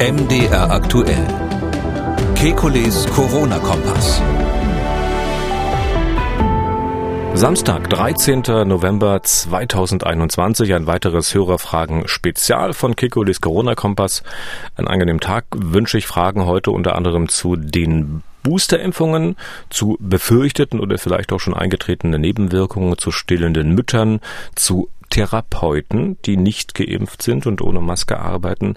[0.00, 1.24] MDR aktuell.
[2.34, 4.20] Kekules Corona-Kompass.
[7.34, 8.42] Samstag, 13.
[8.66, 14.24] November 2021, ein weiteres Hörerfragen-Spezial von Kekulis Corona-Kompass.
[14.74, 19.36] Einen angenehmen Tag wünsche ich Fragen heute unter anderem zu den Boosterimpfungen,
[19.70, 24.20] zu befürchteten oder vielleicht auch schon eingetretenen Nebenwirkungen, zu stillenden Müttern,
[24.54, 28.74] zu Therapeuten, die nicht geimpft sind und ohne Maske arbeiten,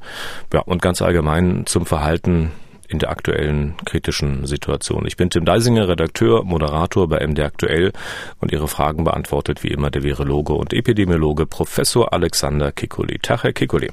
[0.53, 2.51] ja, und ganz allgemein zum Verhalten
[2.87, 5.07] in der aktuellen kritischen Situation.
[5.07, 7.91] Ich bin Tim Deisinger, Redakteur, Moderator bei MD Aktuell
[8.39, 13.17] und Ihre Fragen beantwortet wie immer der Virologe und Epidemiologe Professor Alexander Kikuli.
[13.17, 13.89] Tag, Herr Kikuli.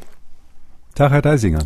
[0.95, 1.65] Tag, Herr Deisinger.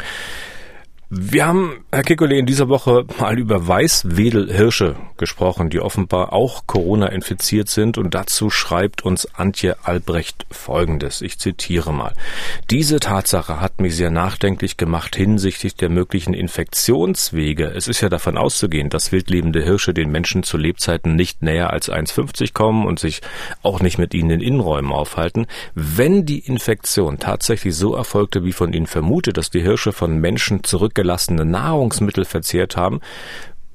[1.10, 7.06] Wir haben, Herr Kikole, in dieser Woche mal über Weißwedelhirsche gesprochen, die offenbar auch Corona
[7.06, 7.96] infiziert sind.
[7.96, 11.22] Und dazu schreibt uns Antje Albrecht Folgendes.
[11.22, 12.12] Ich zitiere mal.
[12.68, 17.72] Diese Tatsache hat mich sehr nachdenklich gemacht hinsichtlich der möglichen Infektionswege.
[17.74, 21.90] Es ist ja davon auszugehen, dass wildlebende Hirsche den Menschen zu Lebzeiten nicht näher als
[21.90, 23.22] 1,50 kommen und sich
[23.62, 25.46] auch nicht mit ihnen in Innenräumen aufhalten.
[25.74, 30.64] Wenn die Infektion tatsächlich so erfolgte, wie von ihnen vermutet, dass die Hirsche von Menschen
[30.64, 33.00] zurück zurückgelassene Nahrungsmittel verzehrt haben,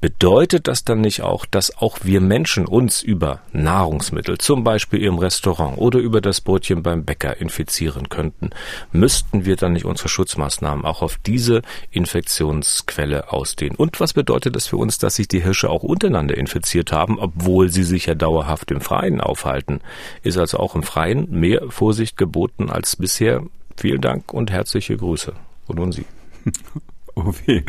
[0.02, 5.18] bedeutet das dann nicht auch, dass auch wir Menschen uns über Nahrungsmittel, zum Beispiel im
[5.18, 8.50] Restaurant oder über das Brötchen beim Bäcker infizieren könnten?
[8.92, 13.78] Müssten wir dann nicht unsere Schutzmaßnahmen auch auf diese Infektionsquelle ausdehnen?
[13.78, 17.70] Und was bedeutet das für uns, dass sich die Hirsche auch untereinander infiziert haben, obwohl
[17.70, 19.80] sie sich ja dauerhaft im Freien aufhalten?
[20.24, 23.44] Ist also auch im Freien mehr Vorsicht geboten als bisher?
[23.78, 25.32] Vielen Dank und herzliche Grüße.
[25.68, 26.06] Und nun Sie.
[27.16, 27.62] Oh weh,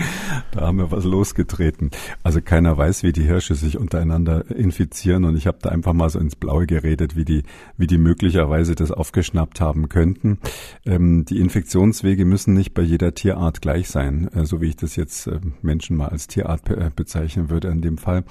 [0.53, 1.91] da haben wir was losgetreten.
[2.23, 6.09] Also keiner weiß, wie die Hirsche sich untereinander infizieren und ich habe da einfach mal
[6.09, 7.43] so ins Blaue geredet, wie die,
[7.77, 10.39] wie die möglicherweise das aufgeschnappt haben könnten.
[10.87, 14.97] Ähm, die Infektionswege müssen nicht bei jeder Tierart gleich sein, äh, so wie ich das
[14.97, 18.25] jetzt äh, Menschen mal als Tierart äh, bezeichnen würde in dem Fall.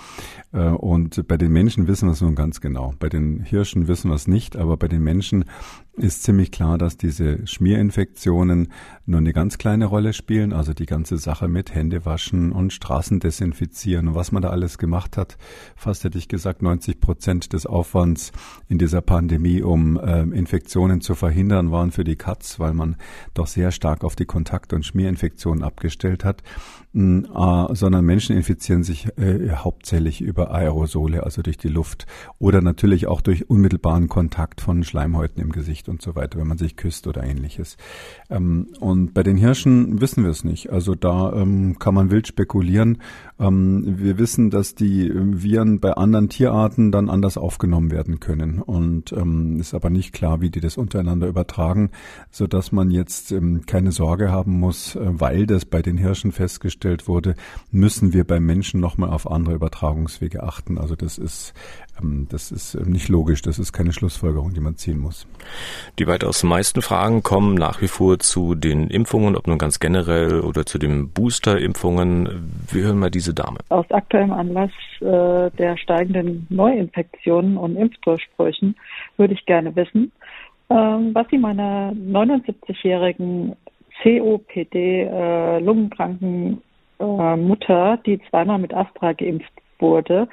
[0.51, 2.95] Äh, und bei den Menschen wissen wir es nun ganz genau.
[2.97, 5.45] Bei den Hirschen wissen wir es nicht, aber bei den Menschen
[5.95, 8.71] ist ziemlich klar, dass diese Schmierinfektionen
[9.05, 10.51] nur eine ganz kleine Rolle spielen.
[10.51, 14.79] Also die ganze Sache mit Hände waschen und Straßen desinfizieren und was man da alles
[14.79, 15.37] gemacht hat.
[15.75, 18.31] Fast hätte ich gesagt, 90 Prozent des Aufwands
[18.67, 22.95] in dieser Pandemie, um äh, Infektionen zu verhindern, waren für die Katz, weil man
[23.35, 26.41] doch sehr stark auf die Kontakt- und Schmierinfektionen abgestellt hat.
[26.95, 32.05] Äh, sondern Menschen infizieren sich äh, hauptsächlich über Aerosole, also durch die Luft
[32.37, 36.59] oder natürlich auch durch unmittelbaren Kontakt von Schleimhäuten im Gesicht und so weiter, wenn man
[36.59, 37.77] sich küsst oder ähnliches.
[38.29, 40.69] Ähm, und bei den Hirschen wissen wir es nicht.
[40.69, 42.99] Also da ähm, kann man wild spekulieren.
[43.39, 49.11] Ähm, wir wissen, dass die Viren bei anderen Tierarten dann anders aufgenommen werden können und
[49.11, 51.91] ähm, ist aber nicht klar, wie die das untereinander übertragen,
[52.29, 56.31] so dass man jetzt ähm, keine Sorge haben muss, äh, weil das bei den Hirschen
[56.31, 57.35] festgestellt wurde,
[57.71, 60.77] müssen wir beim Menschen nochmal auf andere Übertragungswege achten.
[60.77, 61.53] Also das ist,
[61.92, 61.92] ähm,
[62.29, 65.27] das ist ähm, nicht logisch, das ist keine Schlussfolgerung, die man ziehen muss.
[65.99, 70.41] Die weitaus meisten Fragen kommen nach wie vor zu den Impfungen, ob nun ganz generell
[70.41, 72.51] oder zu den Booster-Impfungen.
[72.71, 73.59] Wir hören mal diese Dame.
[73.69, 74.71] Aus aktuellem Anlass
[75.01, 78.75] äh, der steigenden Neuinfektionen und Impfdurchbrüchen
[79.17, 80.11] würde ich gerne wissen,
[80.69, 83.55] ähm, was Sie meiner 79-jährigen
[84.01, 86.61] COPD äh, Lungenkranken
[86.99, 90.27] äh, Mutter, die zweimal mit Astra geimpft wurde,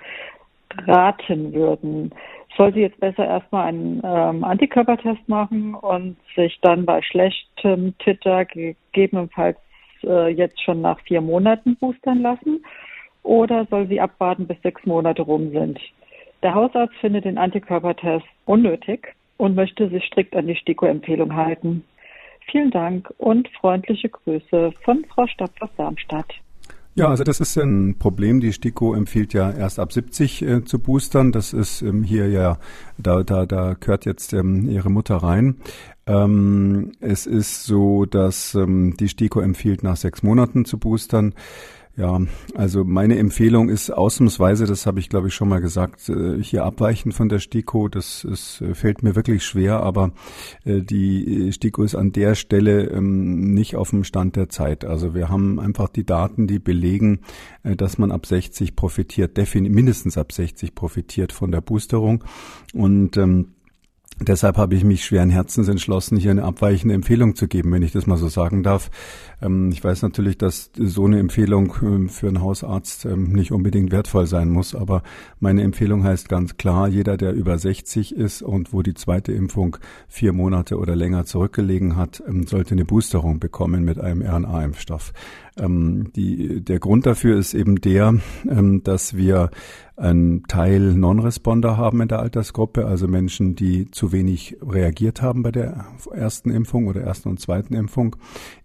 [0.86, 2.12] raten würden.
[2.56, 8.44] Soll sie jetzt besser erstmal einen ähm, Antikörpertest machen und sich dann bei schlechtem Titter
[8.44, 9.58] gegebenenfalls
[10.02, 12.64] äh, jetzt schon nach vier Monaten boostern lassen?
[13.22, 15.78] Oder soll sie abwarten, bis sechs Monate rum sind?
[16.42, 21.84] Der Hausarzt findet den Antikörpertest unnötig und möchte sich strikt an die STIKO-Empfehlung halten.
[22.50, 26.34] Vielen Dank und freundliche Grüße von Frau Stadt aus Darmstadt.
[27.00, 28.40] Ja, also das ist ein Problem.
[28.40, 31.32] Die STIKO empfiehlt ja erst ab 70 äh, zu boostern.
[31.32, 32.58] Das ist ähm, hier ja,
[32.98, 35.56] da, da, da gehört jetzt ähm, Ihre Mutter rein.
[36.06, 41.32] Ähm, es ist so, dass ähm, die STIKO empfiehlt, nach sechs Monaten zu boostern.
[42.00, 42.18] Ja,
[42.54, 46.64] also meine Empfehlung ist ausnahmsweise, das habe ich glaube ich schon mal gesagt, äh, hier
[46.64, 47.88] abweichen von der STIKO.
[47.88, 50.12] Das ist, äh, fällt mir wirklich schwer, aber
[50.64, 54.86] äh, die STIKO ist an der Stelle ähm, nicht auf dem Stand der Zeit.
[54.86, 57.20] Also wir haben einfach die Daten, die belegen,
[57.62, 62.24] dass man ab 60 profitiert, mindestens ab 60 profitiert von der Boosterung
[62.72, 63.48] und ähm,
[64.22, 67.92] Deshalb habe ich mich schweren Herzens entschlossen, hier eine abweichende Empfehlung zu geben, wenn ich
[67.92, 68.90] das mal so sagen darf.
[69.40, 73.92] Ähm, ich weiß natürlich, dass so eine Empfehlung ähm, für einen Hausarzt ähm, nicht unbedingt
[73.92, 75.02] wertvoll sein muss, aber
[75.38, 79.78] meine Empfehlung heißt ganz klar, jeder, der über 60 ist und wo die zweite Impfung
[80.06, 85.14] vier Monate oder länger zurückgelegen hat, sollte eine Boosterung bekommen mit einem RNA-Impfstoff.
[85.56, 88.14] Die, der Grund dafür ist eben der,
[88.44, 89.50] dass wir
[89.96, 95.50] einen Teil Non-Responder haben in der Altersgruppe, also Menschen, die zu wenig reagiert haben bei
[95.50, 98.16] der ersten Impfung oder ersten und zweiten Impfung.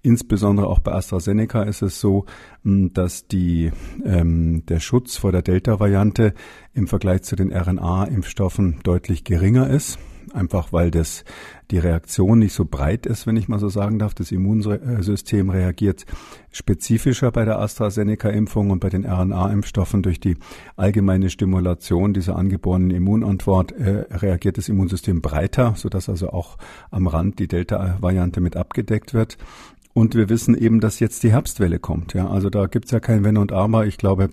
[0.02, 2.26] Insbesondere auch bei AstraZeneca ist es so,
[2.64, 3.72] dass die,
[4.06, 6.34] ähm, der Schutz vor der Delta-Variante
[6.74, 10.00] im Vergleich zu den RNA-Impfstoffen deutlich geringer ist
[10.36, 11.24] einfach weil das
[11.72, 14.14] die Reaktion nicht so breit ist, wenn ich mal so sagen darf.
[14.14, 16.06] Das Immunsystem reagiert
[16.52, 20.38] spezifischer bei der AstraZeneca-Impfung und bei den RNA-Impfstoffen durch die
[20.76, 26.58] allgemeine Stimulation dieser angeborenen Immunantwort äh, reagiert das Immunsystem breiter, sodass also auch
[26.92, 29.38] am Rand die Delta-Variante mit abgedeckt wird.
[29.94, 32.14] Und wir wissen eben, dass jetzt die Herbstwelle kommt.
[32.14, 33.86] Ja, also da gibt's ja kein Wenn und Aber.
[33.86, 34.30] Ich glaube,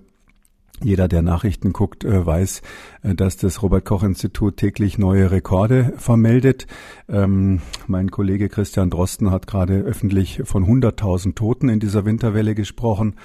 [0.81, 2.61] jeder, der Nachrichten guckt, äh, weiß,
[3.03, 6.67] äh, dass das Robert Koch Institut täglich neue Rekorde vermeldet.
[7.07, 13.15] Ähm, mein Kollege Christian Drosten hat gerade öffentlich von 100.000 Toten in dieser Winterwelle gesprochen.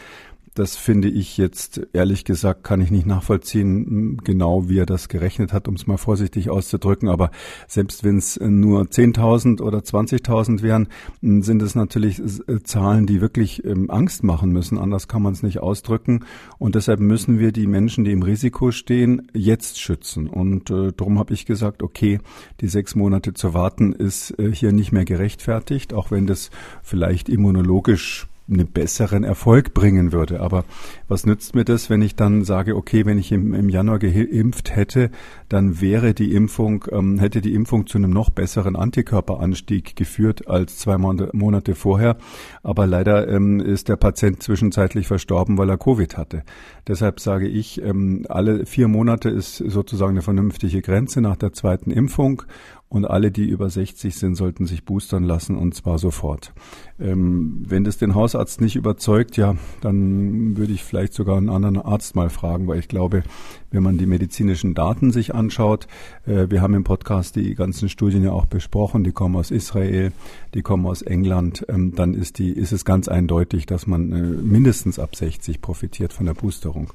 [0.59, 5.53] Das finde ich jetzt, ehrlich gesagt, kann ich nicht nachvollziehen, genau wie er das gerechnet
[5.53, 7.09] hat, um es mal vorsichtig auszudrücken.
[7.09, 7.31] Aber
[7.69, 10.89] selbst wenn es nur 10.000 oder 20.000 wären,
[11.23, 14.79] sind es natürlich äh, Zahlen, die wirklich ähm, Angst machen müssen.
[14.79, 16.25] Anders kann man es nicht ausdrücken.
[16.59, 20.27] Und deshalb müssen wir die Menschen, die im Risiko stehen, jetzt schützen.
[20.27, 22.19] Und äh, darum habe ich gesagt, okay,
[22.61, 26.51] die sechs Monate zu warten ist äh, hier nicht mehr gerechtfertigt, auch wenn das
[26.83, 30.41] vielleicht immunologisch einen besseren Erfolg bringen würde.
[30.41, 30.65] Aber
[31.07, 34.75] was nützt mir das, wenn ich dann sage, okay, wenn ich im, im Januar geimpft
[34.75, 35.11] hätte,
[35.49, 40.79] dann wäre die Impfung, ähm, hätte die Impfung zu einem noch besseren Antikörperanstieg geführt als
[40.79, 42.17] zwei Monate vorher.
[42.63, 46.43] Aber leider ähm, ist der Patient zwischenzeitlich verstorben, weil er Covid hatte.
[46.87, 51.91] Deshalb sage ich, ähm, alle vier Monate ist sozusagen eine vernünftige Grenze nach der zweiten
[51.91, 52.43] Impfung
[52.89, 56.55] und alle, die über 60 sind, sollten sich boostern lassen und zwar sofort.
[56.99, 61.79] Ähm, wenn das den Hausarzt nicht überzeugt, ja, dann würde ich vielleicht sogar einen anderen
[61.79, 63.25] Arzt mal fragen, weil ich glaube,
[63.71, 65.87] wenn man die medizinischen Daten sich anschaut,
[66.27, 70.13] äh, wir haben im Podcast die ganzen Studien ja auch besprochen, die kommen aus Israel,
[70.55, 74.23] die kommen aus England, ähm, dann ist die, ist es ganz eindeutig, dass man äh,
[74.23, 76.91] mindestens ab 60 profitiert von der Boosterung.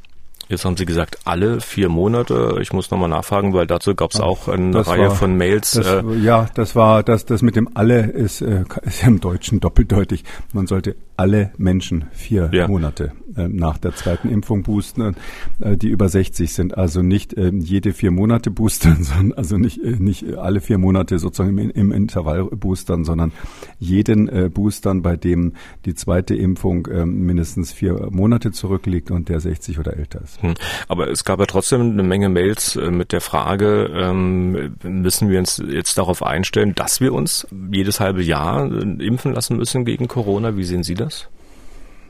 [0.50, 2.57] Jetzt haben Sie gesagt, alle vier Monate.
[2.62, 5.72] Ich muss nochmal nachfragen, weil dazu gab es auch eine das Reihe war, von Mails.
[5.72, 9.60] Das, äh, ja, das war, das, das mit dem alle ist, äh, ist im Deutschen
[9.60, 10.24] doppeldeutig.
[10.51, 12.68] Man sollte alle Menschen vier ja.
[12.68, 15.16] Monate äh, nach der zweiten Impfung boosten,
[15.60, 16.78] äh, die über 60 sind.
[16.78, 21.19] Also nicht äh, jede vier Monate boostern, sondern also nicht, äh, nicht alle vier Monate
[21.19, 23.31] sozusagen im, im Intervall boostern, sondern
[23.80, 25.54] jeden boostern, bei dem
[25.86, 30.33] die zweite Impfung äh, mindestens vier Monate zurückliegt und der 60 oder älter ist.
[30.42, 30.54] Hm.
[30.88, 35.40] Aber es gab ja trotzdem eine Menge Mails äh, mit der Frage, ähm, müssen wir
[35.40, 40.08] uns jetzt darauf einstellen, dass wir uns jedes halbe Jahr äh, impfen lassen müssen gegen
[40.08, 40.58] Corona?
[40.58, 41.30] Wie sehen Sie das?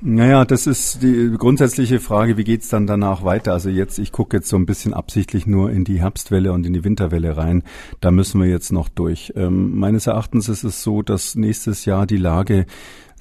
[0.06, 3.54] Naja, das ist die grundsätzliche Frage, wie geht's dann danach weiter?
[3.54, 6.74] Also jetzt, ich gucke jetzt so ein bisschen absichtlich nur in die Herbstwelle und in
[6.74, 7.64] die Winterwelle rein.
[8.02, 9.32] Da müssen wir jetzt noch durch.
[9.38, 12.66] Ähm, meines Erachtens ist es so, dass nächstes Jahr die Lage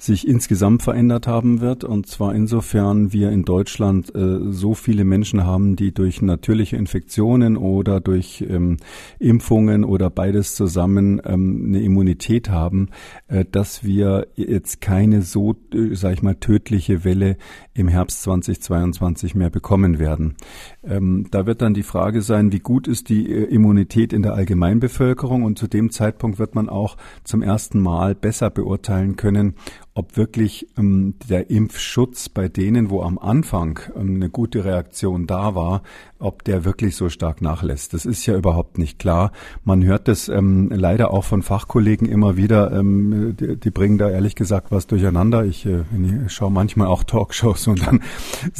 [0.03, 1.83] sich insgesamt verändert haben wird.
[1.83, 7.55] Und zwar insofern wir in Deutschland äh, so viele Menschen haben, die durch natürliche Infektionen
[7.55, 8.77] oder durch ähm,
[9.19, 12.89] Impfungen oder beides zusammen ähm, eine Immunität haben,
[13.27, 17.37] äh, dass wir jetzt keine so, äh, sag ich mal, tödliche Welle
[17.73, 20.35] im Herbst 2022 mehr bekommen werden.
[20.85, 24.33] Ähm, da wird dann die Frage sein, wie gut ist die äh, Immunität in der
[24.33, 25.43] Allgemeinbevölkerung?
[25.43, 29.55] Und zu dem Zeitpunkt wird man auch zum ersten Mal besser beurteilen können,
[29.93, 35.55] ob wirklich ähm, der Impfschutz bei denen, wo am Anfang ähm, eine gute Reaktion da
[35.55, 35.83] war,
[36.23, 37.93] ob der wirklich so stark nachlässt.
[37.93, 39.31] Das ist ja überhaupt nicht klar.
[39.63, 42.71] Man hört das ähm, leider auch von Fachkollegen immer wieder.
[42.71, 45.45] Ähm, die, die, bringen da ehrlich gesagt was durcheinander.
[45.45, 45.83] Ich, äh,
[46.25, 48.01] ich schaue manchmal auch Talkshows und dann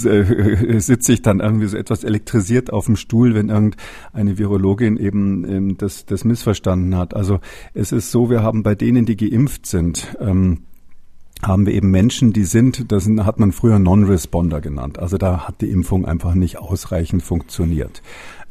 [0.03, 5.49] äh, sitze ich dann irgendwie so etwas elektrisiert auf dem Stuhl, wenn irgendeine Virologin eben
[5.49, 7.15] ähm, das, das missverstanden hat.
[7.15, 7.39] Also
[7.73, 10.63] es ist so, wir haben bei denen, die geimpft sind, ähm,
[11.47, 14.99] haben wir eben Menschen, die sind, das hat man früher Non-Responder genannt.
[14.99, 18.01] Also da hat die Impfung einfach nicht ausreichend funktioniert.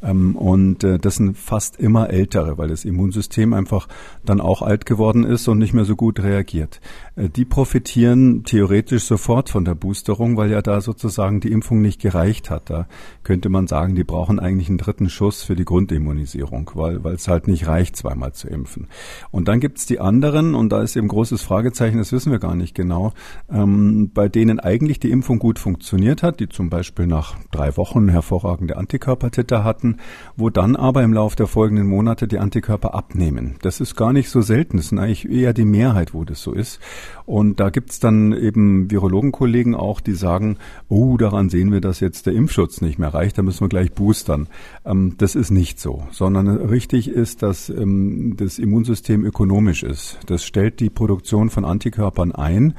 [0.03, 3.87] Ähm, und äh, das sind fast immer ältere, weil das Immunsystem einfach
[4.25, 6.81] dann auch alt geworden ist und nicht mehr so gut reagiert.
[7.15, 12.01] Äh, die profitieren theoretisch sofort von der Boosterung, weil ja da sozusagen die Impfung nicht
[12.01, 12.69] gereicht hat.
[12.69, 12.87] Da
[13.23, 17.27] könnte man sagen, die brauchen eigentlich einen dritten Schuss für die Grundimmunisierung, weil weil es
[17.27, 18.87] halt nicht reicht, zweimal zu impfen.
[19.31, 22.55] Und dann gibt's die anderen, und da ist eben großes Fragezeichen, das wissen wir gar
[22.55, 23.13] nicht genau,
[23.51, 28.09] ähm, bei denen eigentlich die Impfung gut funktioniert hat, die zum Beispiel nach drei Wochen
[28.09, 29.92] hervorragende Antikörpertitter hatten,
[30.35, 33.55] wo dann aber im Laufe der folgenden Monate die Antikörper abnehmen.
[33.61, 36.53] Das ist gar nicht so selten, das ist eigentlich eher die Mehrheit, wo das so
[36.53, 36.79] ist.
[37.25, 40.57] Und da gibt's dann eben Virologenkollegen auch, die sagen,
[40.89, 43.93] oh, daran sehen wir, dass jetzt der Impfschutz nicht mehr reicht, da müssen wir gleich
[43.93, 44.47] boostern.
[44.85, 50.19] Ähm, das ist nicht so, sondern richtig ist, dass ähm, das Immunsystem ökonomisch ist.
[50.25, 52.73] Das stellt die Produktion von Antikörpern ein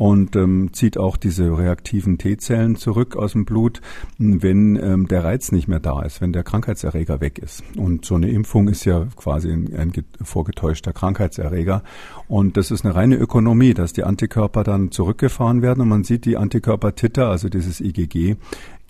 [0.00, 3.82] und ähm, zieht auch diese reaktiven T-Zellen zurück aus dem Blut,
[4.16, 7.62] wenn ähm, der Reiz nicht mehr da ist, wenn der Krankheitserreger weg ist.
[7.76, 9.92] Und so eine Impfung ist ja quasi ein, ein
[10.22, 11.82] vorgetäuschter Krankheitserreger.
[12.28, 16.24] Und das ist eine reine Ökonomie, dass die Antikörper dann zurückgefahren werden und man sieht
[16.24, 18.36] die Antikörper-Titer, also dieses IgG,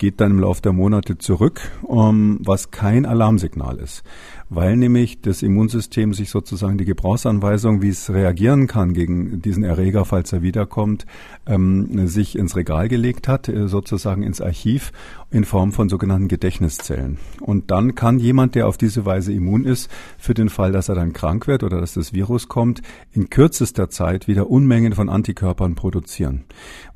[0.01, 4.01] geht dann im Laufe der Monate zurück, um, was kein Alarmsignal ist,
[4.49, 10.03] weil nämlich das Immunsystem sich sozusagen die Gebrauchsanweisung, wie es reagieren kann gegen diesen Erreger,
[10.03, 11.05] falls er wiederkommt,
[11.45, 14.91] ähm, sich ins Regal gelegt hat, äh, sozusagen ins Archiv
[15.29, 17.19] in Form von sogenannten Gedächtniszellen.
[17.39, 20.95] Und dann kann jemand, der auf diese Weise immun ist, für den Fall, dass er
[20.95, 22.81] dann krank wird oder dass das Virus kommt,
[23.13, 26.43] in kürzester Zeit wieder Unmengen von Antikörpern produzieren.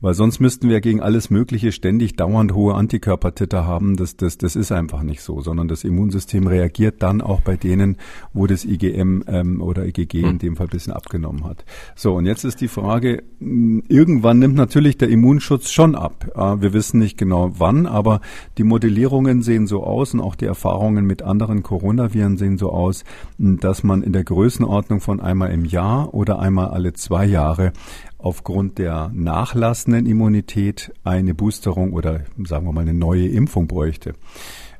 [0.02, 3.98] Weil sonst müssten wir gegen alles Mögliche ständig dauernd hohe Antikörpertitter haben.
[3.98, 7.98] Das, das, das ist einfach nicht so, sondern das Immunsystem reagiert dann auch bei denen,
[8.34, 10.40] wo das IgM ähm, oder IgG in hm.
[10.40, 11.66] dem Fall ein bisschen abgenommen hat.
[11.96, 16.26] So, und jetzt ist die Frage, hm, irgendwann nimmt natürlich der Immunschutz schon ab.
[16.60, 18.22] Wir wissen nicht genau wann, aber
[18.58, 23.04] die Modellierungen sehen so aus und auch die Erfahrungen mit anderen Coronaviren sehen so aus,
[23.38, 27.74] dass man in der Größenordnung von einmal im Jahr oder einmal alle zwei Jahre
[28.26, 34.14] aufgrund der nachlassenden Immunität eine Boosterung oder sagen wir mal eine neue Impfung bräuchte.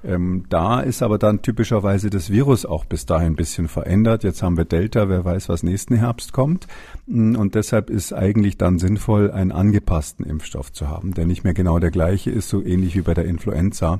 [0.04, 4.24] Ähm, da ist aber dann typischerweise das Virus auch bis dahin ein bisschen verändert.
[4.24, 6.66] Jetzt haben wir Delta, wer weiß, was nächsten Herbst kommt.
[7.06, 11.54] Mm, und deshalb ist eigentlich dann sinnvoll, einen angepassten Impfstoff zu haben, der nicht mehr
[11.54, 14.00] genau der gleiche ist, so ähnlich wie bei der Influenza.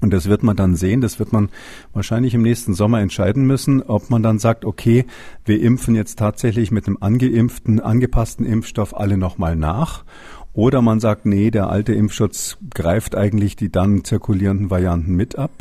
[0.00, 1.48] Und das wird man dann sehen, das wird man
[1.92, 5.06] wahrscheinlich im nächsten Sommer entscheiden müssen, ob man dann sagt, okay,
[5.44, 10.04] wir impfen jetzt tatsächlich mit einem angeimpften, angepassten Impfstoff alle nochmal nach.
[10.52, 15.52] Oder man sagt, nee, der alte Impfschutz greift eigentlich die dann zirkulierenden Varianten mit ab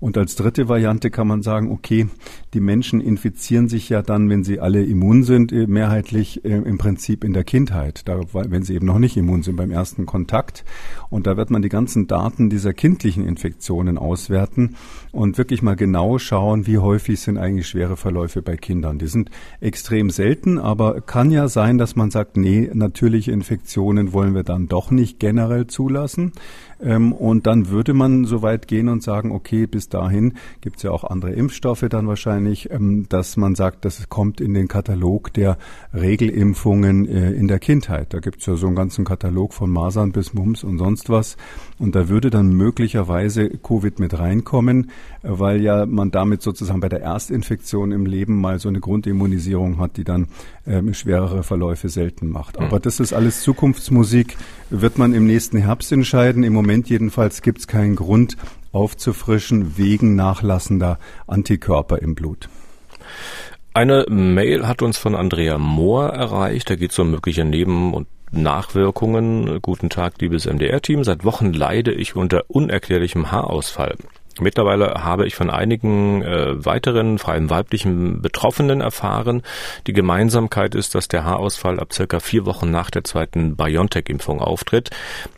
[0.00, 2.06] und als dritte Variante kann man sagen, okay,
[2.54, 6.78] die Menschen infizieren sich ja dann, wenn sie alle immun sind, äh, mehrheitlich äh, im
[6.78, 10.64] Prinzip in der Kindheit, wenn sie eben noch nicht immun sind beim ersten Kontakt.
[11.10, 14.76] Und da wird man die ganzen Daten dieser kindlichen Infektionen auswerten
[15.10, 18.98] und wirklich mal genau schauen, wie häufig sind eigentlich schwere Verläufe bei Kindern.
[18.98, 24.34] Die sind extrem selten, aber kann ja sein, dass man sagt, nee, natürliche Infektionen wollen
[24.34, 26.32] wir dann doch nicht generell zulassen.
[26.80, 30.82] Ähm, und dann würde man so weit gehen und sagen, okay, bis dahin gibt es
[30.82, 35.32] ja auch andere Impfstoffe dann wahrscheinlich, ähm, dass man sagt, das kommt in den Katalog
[35.32, 35.58] der
[35.92, 38.14] Regelimpfungen äh, in der Kindheit.
[38.14, 41.36] Da gibt es ja so einen ganzen Katalog von Masern bis Mumps und sonst was.
[41.78, 44.90] Und da würde dann möglicherweise Covid mit reinkommen,
[45.22, 49.96] weil ja man damit sozusagen bei der Erstinfektion im Leben mal so eine Grundimmunisierung hat,
[49.96, 50.28] die dann
[50.66, 52.58] ähm, schwerere Verläufe selten macht.
[52.58, 54.36] Aber das ist alles Zukunftsmusik,
[54.70, 56.44] wird man im nächsten Herbst entscheiden.
[56.44, 58.36] Im Moment Moment jedenfalls gibt es keinen Grund
[58.72, 62.50] aufzufrischen wegen nachlassender Antikörper im Blut.
[63.72, 66.68] Eine Mail hat uns von Andrea Mohr erreicht.
[66.68, 69.60] Da geht es um mögliche Neben- und Nachwirkungen.
[69.62, 71.04] Guten Tag, liebes MDR-Team.
[71.04, 73.96] Seit Wochen leide ich unter unerklärlichem Haarausfall.
[74.40, 79.42] Mittlerweile habe ich von einigen äh, weiteren, vor allem weiblichen Betroffenen erfahren.
[79.86, 84.90] Die Gemeinsamkeit ist, dass der Haarausfall ab circa vier Wochen nach der zweiten BioNTech-Impfung auftritt.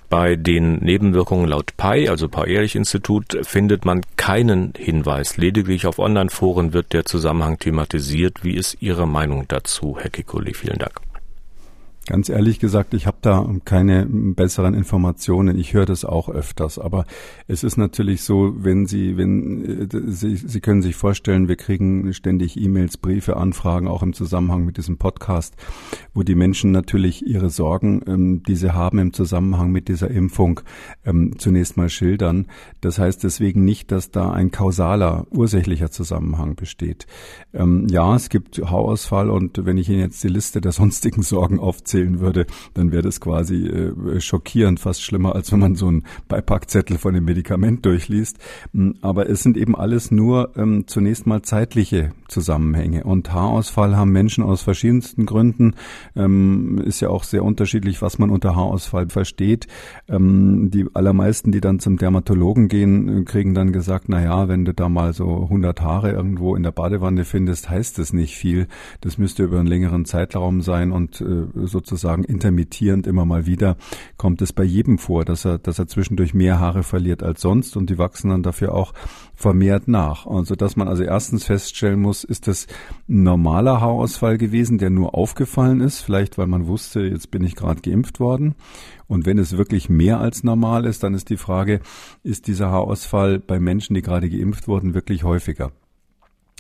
[0.09, 5.37] Bei den Nebenwirkungen laut PI, also Paul-Ehrlich-Institut, findet man keinen Hinweis.
[5.37, 8.43] Lediglich auf Online-Foren wird der Zusammenhang thematisiert.
[8.43, 10.53] Wie ist Ihre Meinung dazu, Herr Kikuli?
[10.53, 11.01] Vielen Dank.
[12.11, 15.57] Ganz ehrlich gesagt, ich habe da keine besseren Informationen.
[15.57, 17.05] Ich höre das auch öfters, aber
[17.47, 22.13] es ist natürlich so, wenn Sie, wenn äh, Sie, Sie können sich vorstellen, wir kriegen
[22.13, 25.55] ständig E-Mails, Briefe, Anfragen, auch im Zusammenhang mit diesem Podcast,
[26.13, 30.63] wo die Menschen natürlich ihre Sorgen, ähm, die sie haben im Zusammenhang mit dieser Impfung,
[31.05, 32.49] ähm, zunächst mal schildern.
[32.81, 37.07] Das heißt deswegen nicht, dass da ein kausaler, ursächlicher Zusammenhang besteht.
[37.55, 41.61] Ähm, ja, es gibt Haarausfall und wenn ich Ihnen jetzt die Liste der sonstigen Sorgen
[41.61, 45.89] aufzähle, erzählen würde, dann wäre das quasi äh, schockierend, fast schlimmer, als wenn man so
[45.89, 48.39] einen Beipackzettel von dem Medikament durchliest.
[48.73, 53.05] Hm, aber es sind eben alles nur ähm, zunächst mal zeitliche Zusammenhänge.
[53.05, 55.75] Und Haarausfall haben Menschen aus verschiedensten Gründen.
[56.17, 59.67] Ähm, ist ja auch sehr unterschiedlich, was man unter Haarausfall versteht.
[60.09, 64.73] Ähm, die allermeisten, die dann zum Dermatologen gehen, kriegen dann gesagt, na ja, wenn du
[64.73, 68.67] da mal so 100 Haare irgendwo in der Badewanne findest, heißt das nicht viel.
[69.01, 71.45] Das müsste über einen längeren Zeitraum sein und äh,
[71.81, 73.77] sozusagen intermittierend immer mal wieder
[74.19, 77.77] kommt es bei jedem vor, dass er, dass er zwischendurch mehr Haare verliert als sonst
[77.77, 78.93] und die wachsen dann dafür auch
[79.35, 80.27] vermehrt nach.
[80.27, 82.67] Also dass man also erstens feststellen muss, ist das
[83.09, 87.57] ein normaler Haarausfall gewesen, der nur aufgefallen ist, vielleicht weil man wusste, jetzt bin ich
[87.57, 88.55] gerade geimpft worden.
[89.07, 91.81] Und wenn es wirklich mehr als normal ist, dann ist die Frage,
[92.23, 95.73] ist dieser Haarausfall bei Menschen, die gerade geimpft wurden, wirklich häufiger?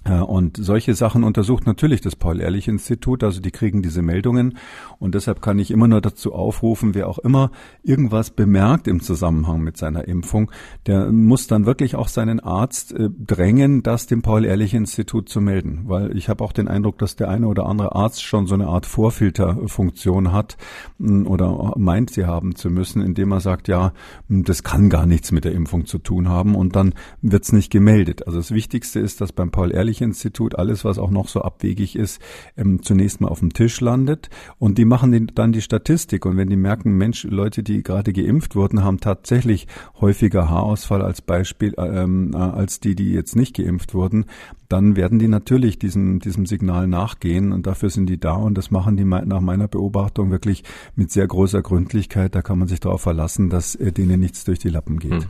[0.09, 4.57] Und solche Sachen untersucht natürlich das Paul-Ehrlich-Institut, also die kriegen diese Meldungen.
[4.99, 7.51] Und deshalb kann ich immer nur dazu aufrufen, wer auch immer
[7.83, 10.51] irgendwas bemerkt im Zusammenhang mit seiner Impfung,
[10.87, 16.17] der muss dann wirklich auch seinen Arzt äh, drängen, das dem Paul-Ehrlich-Institut zu melden, weil
[16.17, 18.87] ich habe auch den Eindruck, dass der eine oder andere Arzt schon so eine Art
[18.87, 20.57] Vorfilterfunktion hat
[20.99, 23.93] mm, oder meint, sie haben zu müssen, indem er sagt, ja,
[24.29, 26.55] mm, das kann gar nichts mit der Impfung zu tun haben.
[26.55, 28.27] Und dann wird's nicht gemeldet.
[28.27, 32.21] Also das Wichtigste ist, dass beim Paul-Ehrlich Paul-Ehrlich-Institut alles, was auch noch so abwegig ist,
[32.57, 34.31] ähm, zunächst mal auf dem Tisch landet.
[34.59, 36.27] Und die machen den, dann die Statistik.
[36.27, 39.67] Und wenn die merken, Mensch, Leute, die gerade geimpft wurden, haben tatsächlich
[40.01, 44.27] häufiger Haarausfall als Beispiel, ähm, äh, als die, die jetzt nicht geimpft wurden,
[44.69, 48.71] dann werden die natürlich diesem, diesem Signal nachgehen und dafür sind die da und das
[48.71, 50.63] machen die nach meiner Beobachtung wirklich
[50.95, 52.35] mit sehr großer Gründlichkeit.
[52.37, 55.25] Da kann man sich darauf verlassen, dass äh, denen nichts durch die Lappen geht.
[55.25, 55.27] Hm.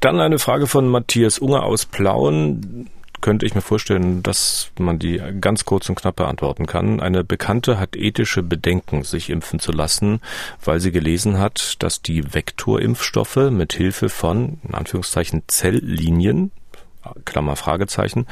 [0.00, 2.88] Dann eine Frage von Matthias Unger aus Plauen
[3.22, 7.00] könnte ich mir vorstellen, dass man die ganz kurz und knapp beantworten kann.
[7.00, 10.20] Eine Bekannte hat ethische Bedenken, sich impfen zu lassen,
[10.62, 16.50] weil sie gelesen hat, dass die Vektorimpfstoffe mit Hilfe von, in Anführungszeichen, Zelllinien,
[17.24, 18.26] Klammer Fragezeichen,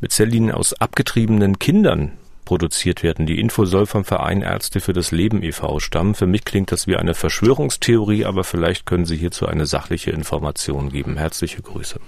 [0.00, 2.12] mit Zelllinien aus abgetriebenen Kindern
[2.44, 3.26] produziert werden.
[3.26, 5.78] Die Info soll vom Verein Ärzte für das Leben e.V.
[5.78, 6.14] stammen.
[6.14, 10.90] Für mich klingt das wie eine Verschwörungstheorie, aber vielleicht können Sie hierzu eine sachliche Information
[10.90, 11.16] geben.
[11.16, 12.00] Herzliche Grüße.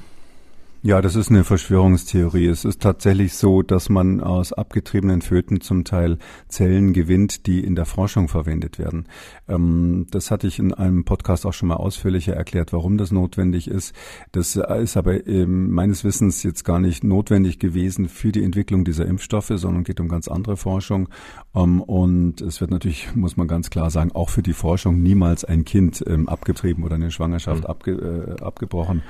[0.84, 2.48] Ja, das ist eine Verschwörungstheorie.
[2.48, 7.76] Es ist tatsächlich so, dass man aus abgetriebenen Föten zum Teil Zellen gewinnt, die in
[7.76, 9.06] der Forschung verwendet werden.
[9.46, 13.68] Ähm, das hatte ich in einem Podcast auch schon mal ausführlicher erklärt, warum das notwendig
[13.68, 13.94] ist.
[14.32, 19.06] Das ist aber ähm, meines Wissens jetzt gar nicht notwendig gewesen für die Entwicklung dieser
[19.06, 21.08] Impfstoffe, sondern geht um ganz andere Forschung.
[21.54, 25.44] Ähm, und es wird natürlich, muss man ganz klar sagen, auch für die Forschung niemals
[25.44, 27.70] ein Kind ähm, abgetrieben oder eine Schwangerschaft mhm.
[27.70, 29.02] abge, äh, abgebrochen.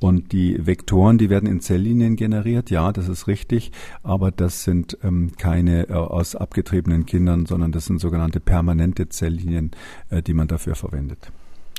[0.00, 3.70] Und die Vektoren, die werden in Zelllinien generiert, ja, das ist richtig,
[4.02, 9.72] aber das sind ähm, keine äh, aus abgetriebenen Kindern, sondern das sind sogenannte permanente Zelllinien,
[10.10, 11.30] äh, die man dafür verwendet.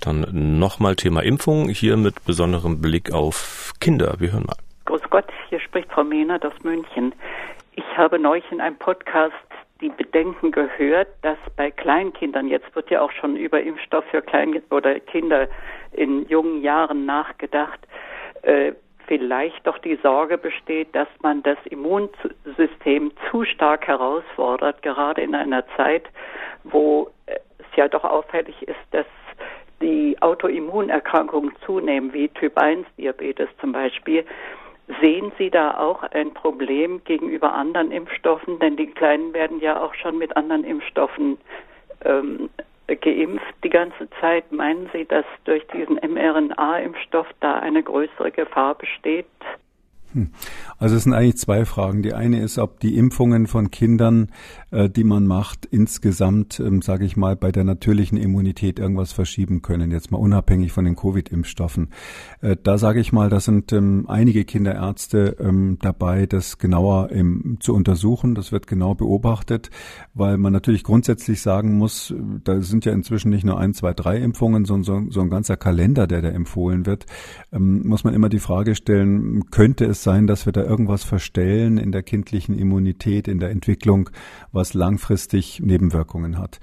[0.02, 4.16] Dann nochmal Thema Impfung, hier mit besonderem Blick auf Kinder.
[4.20, 4.58] Wir hören mal.
[4.86, 7.14] Grüß Gott, hier spricht Frau Mehnert aus München.
[7.76, 9.34] Ich habe neulich in einem Podcast
[9.82, 14.62] die Bedenken gehört, dass bei Kleinkindern, jetzt wird ja auch schon über Impfstoff für Klein
[14.70, 15.48] oder Kinder
[15.92, 17.80] in jungen Jahren nachgedacht,
[18.44, 18.74] äh,
[19.08, 25.66] vielleicht doch die Sorge besteht, dass man das Immunsystem zu stark herausfordert, gerade in einer
[25.76, 26.04] Zeit,
[26.64, 29.06] wo es ja doch auffällig ist, dass
[29.82, 34.24] die Autoimmunerkrankungen zunehmen, wie Typ 1 Diabetes zum Beispiel.
[35.00, 38.60] Sehen Sie da auch ein Problem gegenüber anderen Impfstoffen?
[38.60, 41.38] Denn die Kleinen werden ja auch schon mit anderen Impfstoffen
[42.06, 42.50] ähm,
[42.96, 44.52] geimpft die ganze Zeit.
[44.52, 49.26] Meinen Sie, dass durch diesen mRNA-Impfstoff da eine größere Gefahr besteht?
[50.14, 50.30] Hm.
[50.78, 52.02] Also es sind eigentlich zwei Fragen.
[52.02, 54.28] Die eine ist, ob die Impfungen von Kindern,
[54.72, 59.62] äh, die man macht, insgesamt, ähm, sage ich mal, bei der natürlichen Immunität irgendwas verschieben
[59.62, 59.92] können.
[59.92, 61.90] Jetzt mal unabhängig von den Covid-Impfstoffen.
[62.42, 67.58] Äh, da sage ich mal, da sind ähm, einige Kinderärzte ähm, dabei, das genauer ähm,
[67.60, 68.36] zu untersuchen.
[68.36, 69.70] Das wird genau beobachtet,
[70.14, 74.18] weil man natürlich grundsätzlich sagen muss, da sind ja inzwischen nicht nur ein, zwei, drei
[74.18, 77.06] Impfungen, sondern so, so ein ganzer Kalender, der da empfohlen wird.
[77.54, 81.78] Ähm, muss man immer die Frage stellen, könnte es sein, dass wir da irgendwas verstellen
[81.78, 84.10] in der kindlichen Immunität, in der Entwicklung,
[84.52, 86.60] was langfristig Nebenwirkungen hat.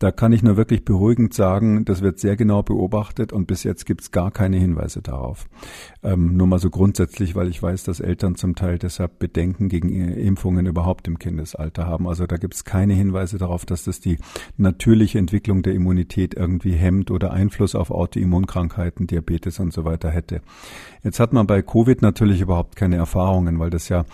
[0.00, 3.84] Da kann ich nur wirklich beruhigend sagen, das wird sehr genau beobachtet und bis jetzt
[3.84, 5.46] gibt es gar keine Hinweise darauf.
[6.02, 9.90] Ähm, nur mal so grundsätzlich, weil ich weiß, dass Eltern zum Teil deshalb Bedenken gegen
[9.90, 12.08] Impfungen überhaupt im Kindesalter haben.
[12.08, 14.16] Also da gibt es keine Hinweise darauf, dass das die
[14.56, 20.40] natürliche Entwicklung der Immunität irgendwie hemmt oder Einfluss auf Autoimmunkrankheiten, Diabetes und so weiter hätte.
[21.02, 24.04] Jetzt hat man bei Covid natürlich überhaupt keine Erfahrungen, weil das ja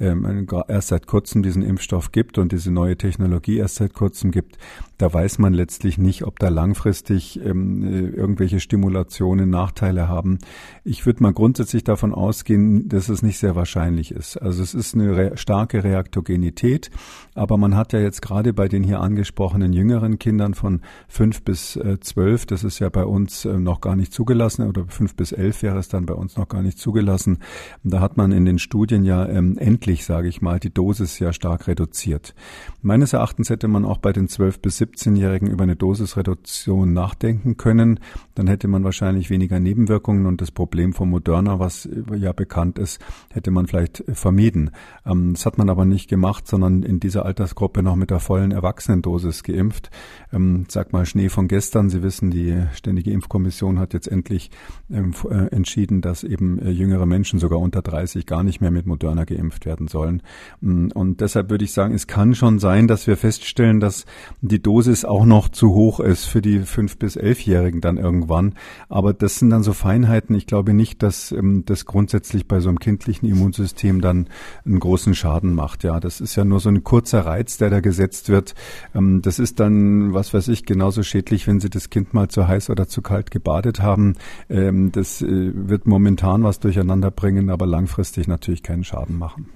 [0.00, 4.58] ähm, erst seit kurzem diesen Impfstoff gibt und diese neue Technologie erst seit kurzem gibt.
[4.98, 10.38] Da weiß man letztlich nicht, ob da langfristig ähm, äh, irgendwelche Stimulationen Nachteile haben.
[10.84, 14.38] Ich würde mal grundsätzlich davon ausgehen, dass es nicht sehr wahrscheinlich ist.
[14.38, 16.90] Also es ist eine re starke Reaktogenität,
[17.34, 21.76] aber man hat ja jetzt gerade bei den hier angesprochenen jüngeren Kindern von fünf bis
[21.76, 25.32] äh, zwölf, das ist ja bei uns äh, noch gar nicht zugelassen, oder fünf bis
[25.32, 27.38] elf wäre es dann bei uns noch gar nicht zugelassen.
[27.84, 31.34] Da hat man in den Studien ja ähm, endlich, sage ich mal, die Dosis ja
[31.34, 32.34] stark reduziert.
[32.80, 38.00] Meines Erachtens hätte man auch bei den zwölf bis 17-Jährigen über eine Dosisreduktion nachdenken können.
[38.34, 43.00] Dann hätte man wahrscheinlich weniger Nebenwirkungen und das Problem von Moderna, was ja bekannt ist,
[43.32, 44.70] hätte man vielleicht vermieden.
[45.04, 48.52] Ähm, das hat man aber nicht gemacht, sondern in dieser Altersgruppe noch mit der vollen
[48.52, 49.90] Erwachsenendosis geimpft.
[50.32, 51.90] Ähm, sag mal Schnee von gestern.
[51.90, 54.50] Sie wissen, die Ständige Impfkommission hat jetzt endlich
[54.88, 58.86] ähm, äh, entschieden, dass eben äh, jüngere Menschen sogar unter 30 gar nicht mehr mit
[58.86, 60.22] Moderna geimpft werden sollen.
[60.60, 64.06] Mm, und deshalb würde ich sagen, es kann schon sein, dass wir feststellen, dass
[64.42, 68.54] die Dosis auch noch zu hoch ist für die fünf bis elfjährigen dann irgendwann.
[68.88, 70.36] Aber das sind dann so Feinheiten.
[70.36, 74.28] Ich glaube nicht, dass ähm, das grundsätzlich bei so einem kindlichen Immunsystem dann
[74.64, 75.84] einen großen Schaden macht.
[75.84, 78.54] Ja, das ist ja nur so ein kurzer Reiz, der da gesetzt wird.
[78.94, 82.46] Ähm, das ist dann, was weiß ich, genauso schädlich, wenn Sie das Kind mal zu
[82.46, 84.14] heiß oder zu kalt gebadet haben.
[84.48, 89.48] Ähm, das äh, wird momentan was durcheinander bringen, aber langfristig natürlich keinen Schaden machen.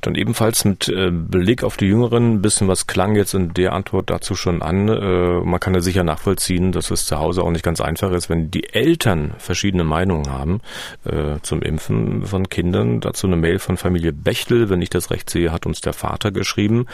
[0.00, 3.72] Dann ebenfalls mit äh, Blick auf die Jüngeren, ein bisschen was klang jetzt in der
[3.72, 4.88] Antwort dazu schon an.
[4.88, 8.28] Äh, man kann ja sicher nachvollziehen, dass es zu Hause auch nicht ganz einfach ist,
[8.28, 10.60] wenn die Eltern verschiedene Meinungen haben
[11.04, 13.00] äh, zum Impfen von Kindern.
[13.00, 16.30] Dazu eine Mail von Familie Bechtel, wenn ich das recht sehe, hat uns der Vater
[16.30, 16.86] geschrieben.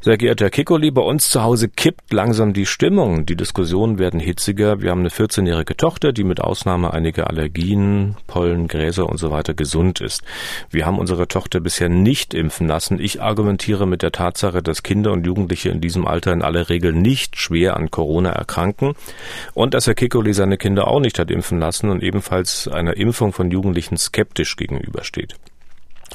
[0.00, 3.26] Sehr geehrter Herr Kikoli, bei uns zu Hause kippt langsam die Stimmung.
[3.26, 4.80] Die Diskussionen werden hitziger.
[4.80, 9.54] Wir haben eine 14-jährige Tochter, die mit Ausnahme einiger Allergien, Pollen, Gräser und so weiter
[9.54, 10.22] gesund ist.
[10.70, 13.00] Wir haben unsere Tochter bisher nicht nicht impfen lassen.
[13.00, 16.92] Ich argumentiere mit der Tatsache, dass Kinder und Jugendliche in diesem Alter in aller Regel
[16.92, 18.94] nicht schwer an Corona erkranken
[19.54, 23.32] und dass Herr Kikoli seine Kinder auch nicht hat impfen lassen und ebenfalls einer Impfung
[23.32, 25.34] von Jugendlichen skeptisch gegenübersteht.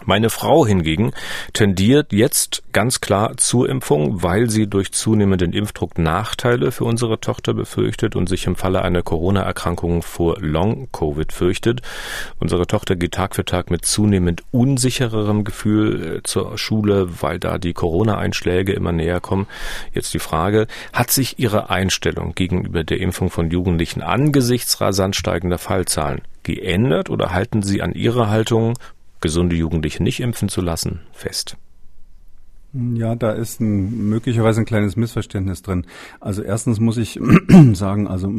[0.04, 1.14] Meine Frau hingegen
[1.54, 7.54] tendiert jetzt ganz klar zur Impfung, weil sie durch zunehmenden Impfdruck Nachteile für unsere Tochter
[7.54, 11.82] befürchtet und sich im Falle einer Corona-Erkrankung vor Long-Covid fürchtet.
[12.40, 17.58] Unsere Tochter geht Tag für Tag mit zunehmend unsichererem Gefühl äh, zur Schule, weil da
[17.58, 19.48] die Corona-Einschläge immer näher kommen.
[19.94, 25.58] Jetzt die Frage, hat sich Ihre Einstellung gegenüber der Impfung von Jugendlichen angesichts rasant steigender
[25.58, 28.76] Fallzahlen geändert oder halten Sie an Ihrer Haltung
[29.26, 31.58] gesunde Jugendliche nicht impfen zu lassen, fest.
[32.94, 35.86] Ja, da ist ein, möglicherweise ein kleines Missverständnis drin.
[36.20, 37.18] Also erstens muss ich
[37.74, 38.30] sagen, also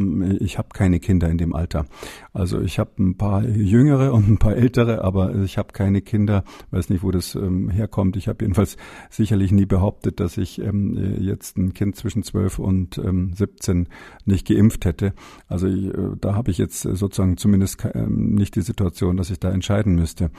[0.41, 1.87] ich habe keine Kinder in dem Alter.
[2.35, 6.45] Also ich habe ein paar jüngere und ein paar ältere, aber ich habe keine Kinder.
[6.71, 8.17] Weiß nicht, wo das ähm, herkommt.
[8.17, 8.77] Ich habe jedenfalls
[9.09, 13.89] sicherlich nie behauptet, dass ich ähm, jetzt ein Kind zwischen 12 und ähm, 17
[14.27, 15.15] nicht geimpft hätte.
[15.49, 19.41] Also ich, äh, da habe ich jetzt sozusagen zumindest ähm, nicht die Situation, dass ich
[19.41, 20.31] da entscheiden müsste.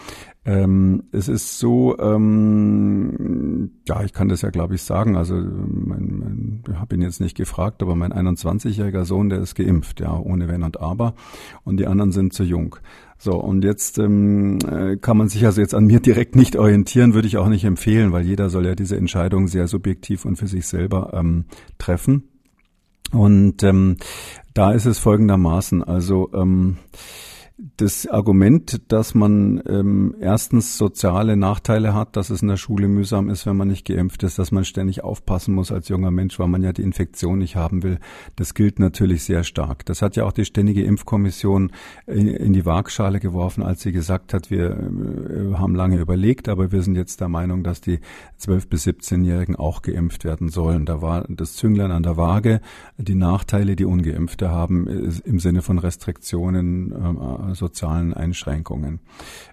[0.46, 5.16] Ähm, es ist so, ähm, ja, ich kann das ja, glaube ich, sagen.
[5.16, 9.56] Also mein, mein, ich habe ihn jetzt nicht gefragt, aber mein 21-jähriger Sohn, der ist
[9.56, 11.14] geimpft, ja, ohne Wenn und Aber.
[11.64, 12.76] Und die anderen sind zu jung.
[13.18, 17.14] So, und jetzt ähm, äh, kann man sich also jetzt an mir direkt nicht orientieren,
[17.14, 20.48] würde ich auch nicht empfehlen, weil jeder soll ja diese Entscheidung sehr subjektiv und für
[20.48, 21.46] sich selber ähm,
[21.80, 22.30] treffen.
[23.12, 23.98] Und ähm,
[24.54, 26.78] da ist es folgendermaßen, also ähm,
[27.78, 33.30] das Argument, dass man ähm, erstens soziale Nachteile hat, dass es in der Schule mühsam
[33.30, 36.50] ist, wenn man nicht geimpft ist, dass man ständig aufpassen muss als junger Mensch, weil
[36.50, 37.98] man ja die Infektion nicht haben will,
[38.36, 39.86] das gilt natürlich sehr stark.
[39.86, 41.72] Das hat ja auch die Ständige Impfkommission
[42.06, 46.72] in, in die Waagschale geworfen, als sie gesagt hat, wir äh, haben lange überlegt, aber
[46.72, 48.02] wir sind jetzt der Meinung, dass die
[48.40, 50.86] 12- bis 17-Jährigen auch geimpft werden sollen.
[50.86, 52.62] Da war das Zünglein an der Waage,
[52.98, 59.00] die Nachteile, die Ungeimpfte haben, im Sinne von Restriktionen, äh, äh, sozialen Einschränkungen.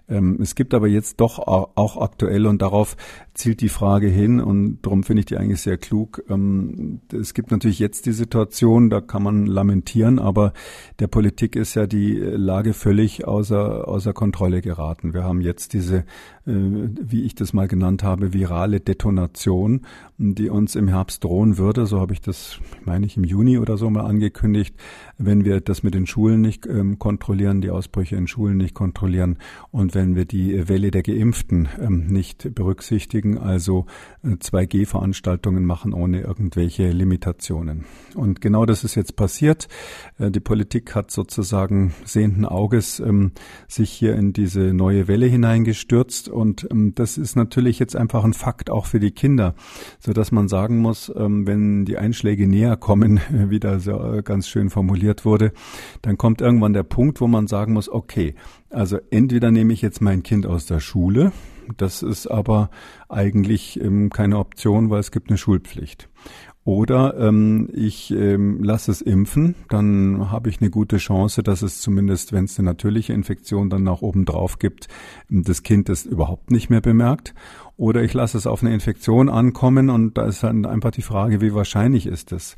[0.07, 2.95] Ähm, es gibt aber jetzt doch auch aktuell und darauf
[3.33, 6.23] zielt die Frage hin und darum finde ich die eigentlich sehr klug.
[6.29, 10.53] Ähm, es gibt natürlich jetzt die Situation, da kann man lamentieren, aber
[10.99, 15.13] der Politik ist ja die Lage völlig außer, außer Kontrolle geraten.
[15.13, 16.03] Wir haben jetzt diese, äh,
[16.45, 19.81] wie ich das mal genannt habe, virale Detonation,
[20.17, 21.87] die uns im Herbst drohen würde.
[21.87, 24.75] So habe ich das, meine ich, im Juni oder so mal angekündigt,
[25.17, 29.39] wenn wir das mit den Schulen nicht ähm, kontrollieren, die Ausbrüche in Schulen nicht kontrollieren
[29.71, 33.85] und wenn wir die Welle der Geimpften ähm, nicht berücksichtigen, also
[34.23, 37.85] 2G-Veranstaltungen äh, machen ohne irgendwelche Limitationen.
[38.13, 39.67] Und genau das ist jetzt passiert.
[40.19, 43.31] Äh, die Politik hat sozusagen sehenden Auges ähm,
[43.67, 48.33] sich hier in diese neue Welle hineingestürzt und ähm, das ist natürlich jetzt einfach ein
[48.33, 49.55] Fakt auch für die Kinder,
[49.99, 54.69] so dass man sagen muss, wenn die Einschläge näher kommen, wie da äh, ganz schön
[54.69, 55.53] formuliert wurde,
[56.01, 58.35] dann kommt irgendwann der Punkt, wo man sagen muss, okay,
[58.69, 61.31] also entweder nehme ich jetzt mein Kind aus der Schule,
[61.77, 62.69] das ist aber
[63.09, 66.09] eigentlich ähm, keine Option, weil es gibt eine Schulpflicht.
[66.63, 71.79] Oder ähm, ich ähm, lasse es impfen, dann habe ich eine gute Chance, dass es
[71.79, 74.87] zumindest, wenn es eine natürliche Infektion dann nach oben drauf gibt,
[75.29, 77.35] das Kind das überhaupt nicht mehr bemerkt.
[77.77, 81.39] Oder ich lasse es auf eine Infektion ankommen und da ist dann einfach die Frage,
[81.39, 82.55] wie wahrscheinlich ist es?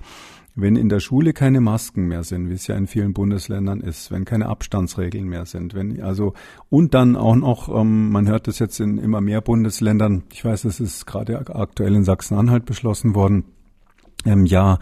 [0.59, 4.09] Wenn in der Schule keine Masken mehr sind, wie es ja in vielen Bundesländern ist,
[4.09, 6.33] wenn keine Abstandsregeln mehr sind, wenn also
[6.69, 10.63] und dann auch noch, ähm, man hört das jetzt in immer mehr Bundesländern, ich weiß,
[10.63, 13.43] das ist gerade aktuell in Sachsen-Anhalt beschlossen worden,
[14.25, 14.79] ähm, ja,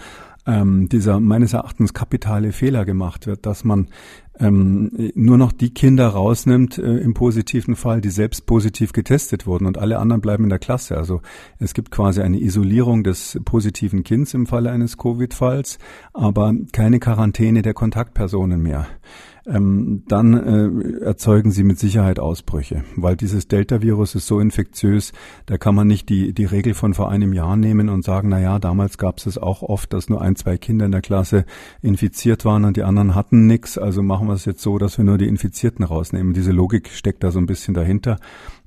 [0.48, 3.90] ähm, dieser meines Erachtens kapitale Fehler gemacht wird, dass man
[4.40, 9.66] ähm, nur noch die Kinder rausnimmt äh, im positiven Fall, die selbst positiv getestet wurden
[9.66, 10.98] und alle anderen bleiben in der Klasse.
[10.98, 11.22] Also
[11.60, 15.80] es gibt quasi eine Isolierung des positiven Kindes im Falle eines Covid-Falls,
[16.14, 18.88] aber keine Quarantäne der Kontaktpersonen mehr
[19.48, 25.14] ähm, dann äh, erzeugen sie mit Sicherheit Ausbrüche, weil dieses Delta-Virus ist so infektiös,
[25.46, 28.40] da kann man nicht die, die Regel von vor einem Jahr nehmen und sagen, na
[28.40, 31.46] ja, damals gab es es auch oft, dass nur ein, zwei Kinder in der Klasse
[31.82, 35.06] infiziert waren und die anderen hatten nichts, also machen wir es jetzt so, dass wir
[35.06, 36.34] nur die Infizierten rausnehmen.
[36.34, 38.18] Diese Logik steckt da so ein bisschen dahinter.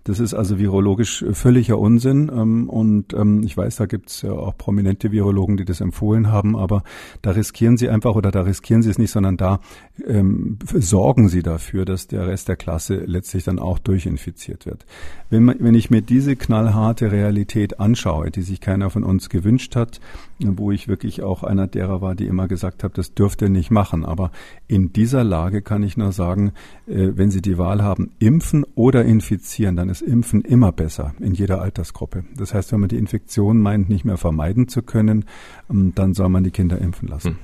[0.09, 2.31] Das ist also virologisch völliger Unsinn.
[2.35, 6.33] Ähm, und ähm, ich weiß, da gibt es ja auch prominente Virologen, die das empfohlen
[6.33, 6.83] haben, aber
[7.21, 9.61] da riskieren sie einfach oder da riskieren sie es nicht, sondern da
[10.07, 14.87] ähm, sorgen sie dafür, dass der Rest der Klasse letztlich dann auch durchinfiziert wird.
[15.29, 19.77] Wenn, man, wenn ich mir diese knallharte Realität anschaue, die sich keiner von uns gewünscht
[19.77, 20.01] hat,
[20.41, 23.71] wo ich wirklich auch einer derer war, die immer gesagt hat, das dürft ihr nicht
[23.71, 24.05] machen.
[24.05, 24.31] Aber
[24.67, 26.53] in dieser Lage kann ich nur sagen,
[26.87, 31.35] äh, wenn Sie die Wahl haben, impfen oder infizieren, dann ist Impfen immer besser in
[31.35, 32.25] jeder Altersgruppe.
[32.37, 35.25] Das heißt, wenn man die Infektion meint, nicht mehr vermeiden zu können,
[35.71, 37.31] ähm, dann soll man die Kinder impfen lassen.
[37.31, 37.39] Hm.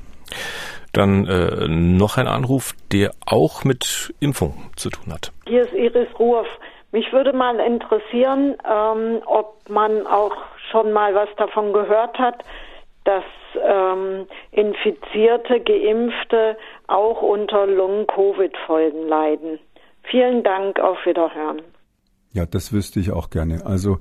[0.92, 5.33] Dann äh, noch ein Anruf, der auch mit Impfung zu tun hat.
[5.46, 6.46] Hier ist Iris Ruoff.
[6.92, 10.37] Mich würde mal interessieren, ähm, ob man auch
[10.70, 12.44] schon mal was davon gehört hat,
[13.04, 13.24] dass
[13.62, 19.58] ähm, Infizierte, Geimpfte auch unter Long-Covid-Folgen leiden.
[20.02, 21.62] Vielen Dank, auf Wiederhören.
[22.32, 23.64] Ja, das wüsste ich auch gerne.
[23.64, 23.98] Also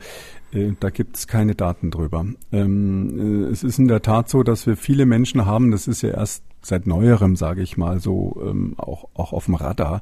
[0.52, 2.26] äh, da gibt es keine Daten drüber.
[2.52, 6.02] Ähm, äh, es ist in der Tat so, dass wir viele Menschen haben, das ist
[6.02, 10.02] ja erst seit neuerem, sage ich mal, so ähm, auch, auch auf dem Radar,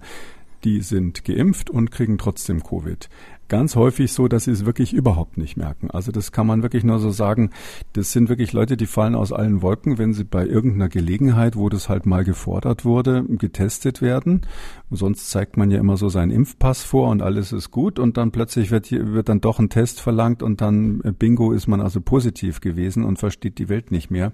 [0.64, 3.10] die sind geimpft und kriegen trotzdem Covid
[3.52, 5.92] ganz häufig so, dass sie es wirklich überhaupt nicht merken.
[5.92, 7.50] Also das kann man wirklich nur so sagen.
[7.92, 11.68] Das sind wirklich Leute, die fallen aus allen Wolken, wenn sie bei irgendeiner Gelegenheit, wo
[11.68, 14.44] das halt mal gefordert wurde, getestet werden.
[14.90, 18.32] Sonst zeigt man ja immer so seinen Impfpass vor und alles ist gut und dann
[18.32, 21.82] plötzlich wird, hier, wird dann doch ein Test verlangt und dann äh, bingo ist man
[21.82, 24.32] also positiv gewesen und versteht die Welt nicht mehr.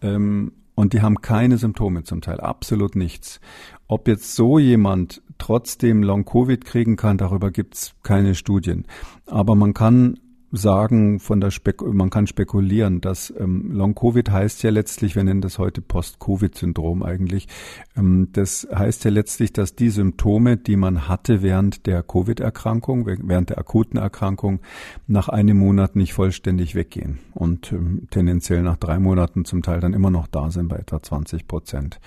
[0.00, 3.40] Ähm, und die haben keine Symptome zum Teil, absolut nichts.
[3.88, 8.86] Ob jetzt so jemand trotzdem Long-Covid kriegen kann, darüber gibt's keine Studien.
[9.26, 10.18] Aber man kann
[10.56, 15.40] sagen, von der Spek man kann spekulieren, dass ähm, Long-Covid heißt ja letztlich, wir nennen
[15.40, 17.48] das heute Post-Covid-Syndrom eigentlich.
[17.96, 23.50] Ähm, das heißt ja letztlich, dass die Symptome, die man hatte während der Covid-Erkrankung, während
[23.50, 24.60] der akuten Erkrankung,
[25.06, 29.92] nach einem Monat nicht vollständig weggehen und ähm, tendenziell nach drei Monaten zum Teil dann
[29.92, 32.00] immer noch da sind bei etwa 20 Prozent.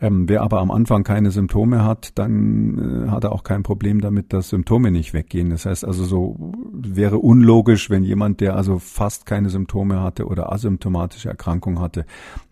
[0.00, 4.00] Ähm, wer aber am Anfang keine Symptome hat, dann äh, hat er auch kein Problem
[4.00, 5.50] damit, dass Symptome nicht weggehen.
[5.50, 10.52] Das heißt also so wäre unlogisch, wenn jemand, der also fast keine Symptome hatte oder
[10.52, 12.06] asymptomatische Erkrankung hatte,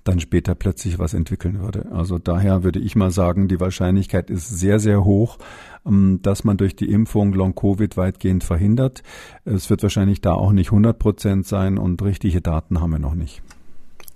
[0.05, 1.87] dann später plötzlich was entwickeln würde.
[1.93, 5.39] Also daher würde ich mal sagen, die Wahrscheinlichkeit ist sehr, sehr hoch,
[5.87, 9.03] ähm, dass man durch die Impfung Long-Covid weitgehend verhindert.
[9.45, 13.15] Es wird wahrscheinlich da auch nicht 100 Prozent sein und richtige Daten haben wir noch
[13.15, 13.43] nicht.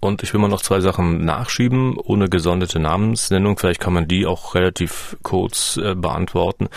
[0.00, 3.58] Und ich will mal noch zwei Sachen nachschieben, ohne gesonderte Namensnennung.
[3.58, 6.68] Vielleicht kann man die auch relativ kurz äh, beantworten.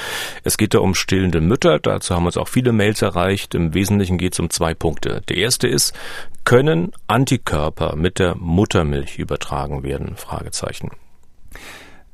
[0.44, 1.80] Es geht da um stillende Mütter.
[1.80, 3.54] Dazu haben uns auch viele Mails erreicht.
[3.54, 5.22] Im Wesentlichen geht es um zwei Punkte.
[5.30, 5.94] Der erste ist,
[6.46, 10.16] können Antikörper mit der Muttermilch übertragen werden?
[10.18, 10.90] Fragezeichen.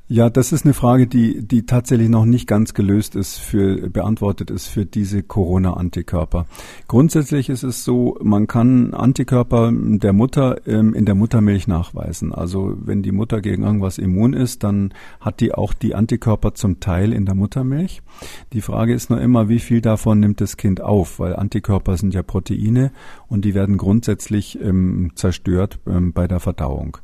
[0.10, 4.50] Ja, das ist eine Frage, die, die tatsächlich noch nicht ganz gelöst ist für, beantwortet
[4.50, 6.46] ist für diese Corona-Antikörper.
[6.88, 12.34] Grundsätzlich ist es so, man kann Antikörper der Mutter ähm, in der Muttermilch nachweisen.
[12.34, 16.80] Also wenn die Mutter gegen irgendwas immun ist, dann hat die auch die Antikörper zum
[16.80, 18.02] Teil in der Muttermilch.
[18.54, 22.14] Die Frage ist nur immer, wie viel davon nimmt das Kind auf, weil Antikörper sind
[22.14, 22.94] ja Proteine
[23.28, 27.00] und die werden grundsätzlich ähm, zerstört ähm, bei der Verdauung.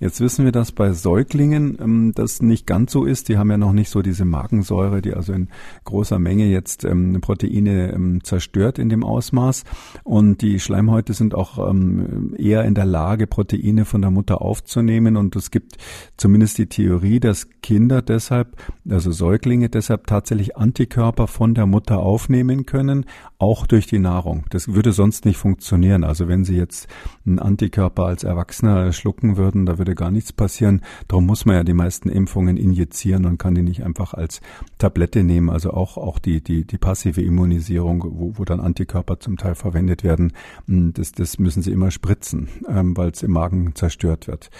[0.00, 3.28] Jetzt wissen wir, dass bei Säuglingen ähm, das nicht ganz so ist.
[3.28, 5.48] Die haben ja noch nicht so diese Magensäure, die also in
[5.84, 9.64] großer Menge jetzt ähm, Proteine ähm, zerstört in dem Ausmaß.
[10.04, 15.16] Und die Schleimhäute sind auch ähm, eher in der Lage, Proteine von der Mutter aufzunehmen.
[15.16, 15.76] Und es gibt
[16.16, 18.56] zumindest die Theorie, dass Kinder deshalb,
[18.88, 23.04] also Säuglinge deshalb tatsächlich Antikörper von der Mutter aufnehmen können,
[23.38, 24.44] auch durch die Nahrung.
[24.50, 26.04] Das würde sonst nicht funktionieren.
[26.04, 26.88] Also wenn Sie jetzt
[27.26, 30.82] einen Antikörper als Erwachsener schlucken würden, da würde gar nichts passieren.
[31.08, 34.40] Darum muss man ja die meisten Impfungen injizieren und kann die nicht einfach als
[34.78, 35.50] Tablette nehmen.
[35.50, 40.04] Also auch, auch die, die, die passive Immunisierung, wo, wo dann Antikörper zum Teil verwendet
[40.04, 40.32] werden,
[40.66, 44.50] das, das müssen Sie immer spritzen, ähm, weil es im Magen zerstört wird.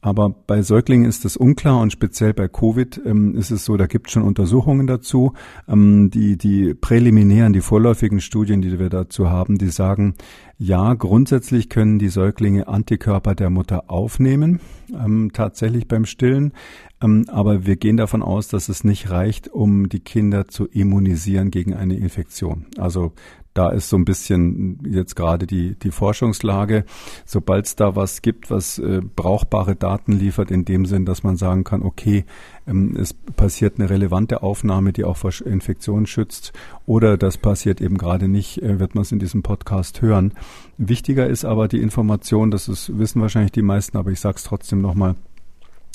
[0.00, 3.86] Aber bei Säuglingen ist das unklar und speziell bei Covid ähm, ist es so, da
[3.86, 5.32] gibt es schon Untersuchungen dazu.
[5.66, 10.14] Ähm, die, die präliminären, die vorläufigen Studien, die wir dazu haben, die sagen,
[10.56, 14.60] ja, grundsätzlich können die Säuglinge Antikörper der Mutter aufnehmen,
[14.92, 16.52] ähm, tatsächlich beim Stillen.
[17.00, 21.50] Ähm, aber wir gehen davon aus, dass es nicht reicht, um die Kinder zu immunisieren
[21.50, 22.66] gegen eine Infektion.
[22.76, 23.12] Also
[23.58, 26.84] da ist so ein bisschen jetzt gerade die, die Forschungslage.
[27.26, 31.36] Sobald es da was gibt, was äh, brauchbare Daten liefert, in dem Sinn, dass man
[31.36, 32.24] sagen kann, okay,
[32.68, 36.52] ähm, es passiert eine relevante Aufnahme, die auch vor Infektionen schützt,
[36.86, 40.34] oder das passiert eben gerade nicht, äh, wird man es in diesem Podcast hören.
[40.76, 44.44] Wichtiger ist aber die Information, das ist, wissen wahrscheinlich die meisten, aber ich sage es
[44.44, 45.16] trotzdem nochmal,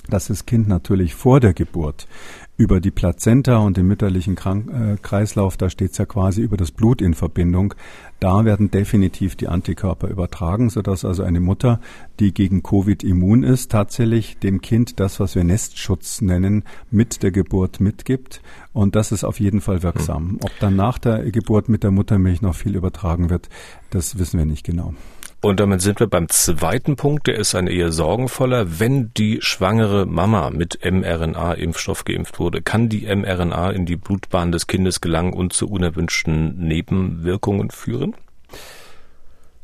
[0.10, 2.08] dass das Kind natürlich vor der Geburt
[2.56, 6.72] über die Plazenta und den mütterlichen Krank äh, Kreislauf, da steht's ja quasi über das
[6.72, 7.74] Blut in Verbindung,
[8.20, 11.80] da werden definitiv die Antikörper übertragen, sodass also eine Mutter,
[12.20, 17.32] die gegen Covid immun ist, tatsächlich dem Kind das, was wir Nestschutz nennen, mit der
[17.32, 18.42] Geburt mitgibt.
[18.72, 20.38] Und das ist auf jeden Fall wirksam.
[20.42, 23.50] Ob dann nach der Geburt mit der Muttermilch noch viel übertragen wird,
[23.90, 24.94] das wissen wir nicht genau.
[25.44, 28.80] Und damit sind wir beim zweiten Punkt, der ist ein eher sorgenvoller.
[28.80, 34.68] Wenn die schwangere Mama mit mRNA-Impfstoff geimpft wurde, kann die mRNA in die Blutbahn des
[34.68, 38.16] Kindes gelangen und zu unerwünschten Nebenwirkungen führen?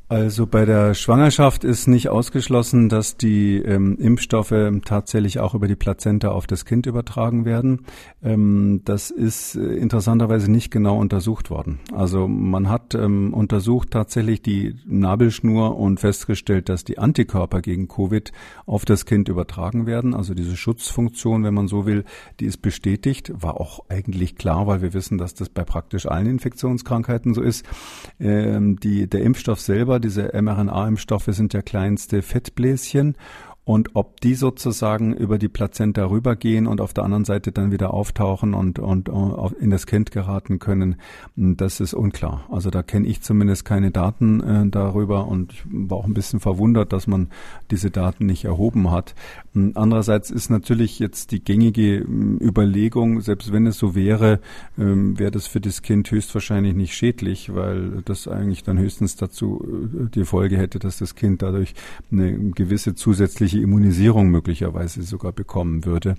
[0.09, 5.75] Also bei der Schwangerschaft ist nicht ausgeschlossen, dass die ähm, Impfstoffe tatsächlich auch über die
[5.75, 7.85] Plazenta auf das Kind übertragen werden.
[8.23, 11.79] Ähm, das ist äh, interessanterweise nicht genau untersucht worden.
[11.93, 18.31] Also man hat ähm, untersucht tatsächlich die Nabelschnur und festgestellt, dass die Antikörper gegen Covid
[18.65, 20.15] auf das Kind übertragen werden.
[20.15, 22.03] Also diese Schutzfunktion, wenn man so will,
[22.39, 23.31] die ist bestätigt.
[23.35, 27.63] War auch eigentlich klar, weil wir wissen, dass das bei praktisch allen Infektionskrankheiten so ist.
[28.19, 33.15] Ähm, die, der Impfstoff selber diese mRNA-Impfstoffe sind ja kleinste Fettbläschen
[33.69, 37.93] und ob die sozusagen über die Plazenta rübergehen und auf der anderen Seite dann wieder
[37.93, 40.95] auftauchen und, und, und in das Kind geraten können,
[41.35, 42.47] das ist unklar.
[42.49, 46.39] Also da kenne ich zumindest keine Daten äh, darüber und ich war auch ein bisschen
[46.39, 47.27] verwundert, dass man
[47.69, 49.13] diese Daten nicht erhoben hat.
[49.53, 54.39] Andererseits ist natürlich jetzt die gängige Überlegung, selbst wenn es so wäre,
[54.79, 59.63] ähm, wäre das für das Kind höchstwahrscheinlich nicht schädlich, weil das eigentlich dann höchstens dazu
[59.63, 61.75] äh, die Folge hätte, dass das Kind dadurch
[62.11, 66.15] eine gewisse zusätzliche Immunisierung möglicherweise sogar bekommen würde.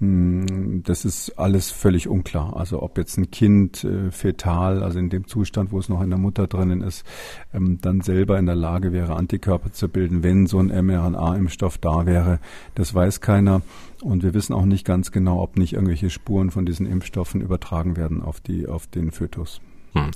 [0.00, 2.56] Hm, das ist alles völlig unklar.
[2.56, 6.08] Also ob jetzt ein Kind äh, fetal, also in dem Zustand, wo es noch in
[6.08, 7.04] der Mutter drinnen ist,
[7.52, 12.06] ähm, dann selber in der Lage wäre, Antikörper zu bilden, wenn so ein mRNA-Impfstoff da
[12.06, 12.40] wäre,
[12.74, 13.60] das weiß keiner.
[14.02, 17.98] Und wir wissen auch nicht ganz genau, ob nicht irgendwelche Spuren von diesen Impfstoffen übertragen
[17.98, 19.60] werden auf die, auf den Fötus.
[19.94, 20.10] Hm.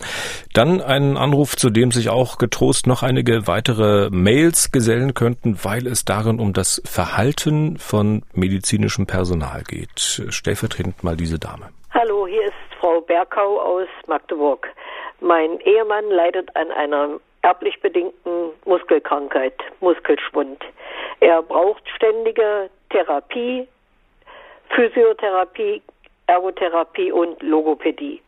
[0.52, 5.86] Dann ein Anruf, zu dem sich auch getrost noch einige weitere Mails gesellen könnten, weil
[5.86, 10.22] es darin um das Verhalten von medizinischem Personal geht.
[10.28, 11.70] Stellvertretend mal diese Dame.
[11.92, 14.68] Hallo, hier ist Frau Berkau aus Magdeburg.
[15.20, 20.62] Mein Ehemann leidet an einer erblich bedingten Muskelkrankheit, Muskelschwund.
[21.20, 23.68] Er braucht ständige Therapie,
[24.70, 25.82] Physiotherapie,
[26.26, 28.23] Ergotherapie und Logopädie.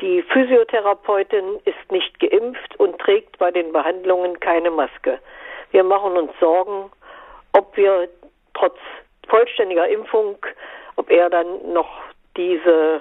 [0.00, 5.18] Die Physiotherapeutin ist nicht geimpft und trägt bei den Behandlungen keine Maske.
[5.70, 6.90] Wir machen uns Sorgen,
[7.52, 8.08] ob wir
[8.54, 8.76] trotz
[9.28, 10.36] vollständiger Impfung,
[10.96, 11.88] ob er dann noch
[12.36, 13.00] diese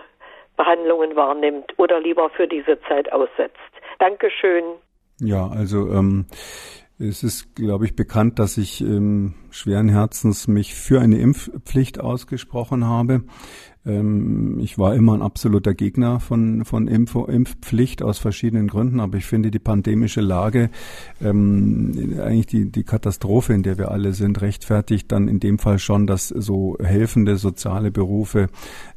[0.55, 3.57] Behandlungen wahrnimmt oder lieber für diese Zeit aussetzt.
[3.99, 4.63] Dankeschön.
[5.19, 6.27] Ja, also ähm,
[6.97, 12.85] es ist, glaube ich, bekannt, dass ich ähm, schweren Herzens mich für eine Impfpflicht ausgesprochen
[12.85, 13.23] habe.
[13.85, 19.17] Ähm, ich war immer ein absoluter Gegner von, von Info, Impfpflicht aus verschiedenen Gründen, aber
[19.17, 20.69] ich finde die pandemische Lage,
[21.21, 25.79] ähm, eigentlich die, die Katastrophe, in der wir alle sind, rechtfertigt dann in dem Fall
[25.79, 28.49] schon, dass so helfende soziale Berufe,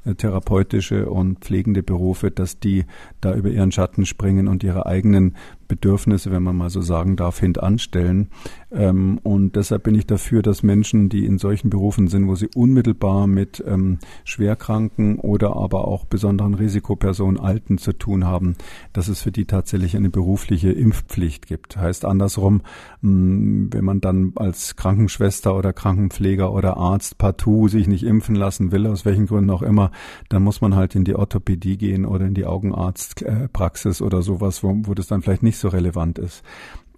[0.04, 2.84] äh, therapeutische und pflegende Berufe, dass die
[3.20, 5.36] da über ihren Schatten springen und ihre eigenen
[5.68, 8.28] Bedürfnisse, wenn man mal so sagen darf, hintanstellen.
[8.70, 12.48] Ähm, und deshalb bin ich dafür, dass Menschen, die in solchen Berufen sind, wo sie
[12.54, 18.56] unmittelbar mit ähm, Schwerkranken oder aber auch besonderen Risikopersonen, Alten zu tun haben,
[18.92, 21.76] dass es für die tatsächlich eine berufliche Impfpflicht gibt.
[21.76, 22.62] Heißt andersrum,
[23.02, 28.34] mh, mm, wenn man dann als Krankenschwester oder Krankenpfleger oder Arzt partout sich nicht impfen
[28.34, 29.90] lassen will, aus welchen Gründen auch immer,
[30.28, 34.74] dann muss man halt in die Orthopädie gehen oder in die Augenarztpraxis oder sowas, wo,
[34.82, 36.42] wo das dann vielleicht nicht so relevant ist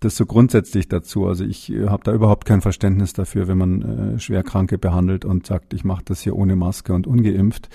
[0.00, 1.26] das so grundsätzlich dazu.
[1.26, 5.46] Also ich äh, habe da überhaupt kein Verständnis dafür, wenn man äh, Schwerkranke behandelt und
[5.46, 7.68] sagt, ich mache das hier ohne Maske und ungeimpft.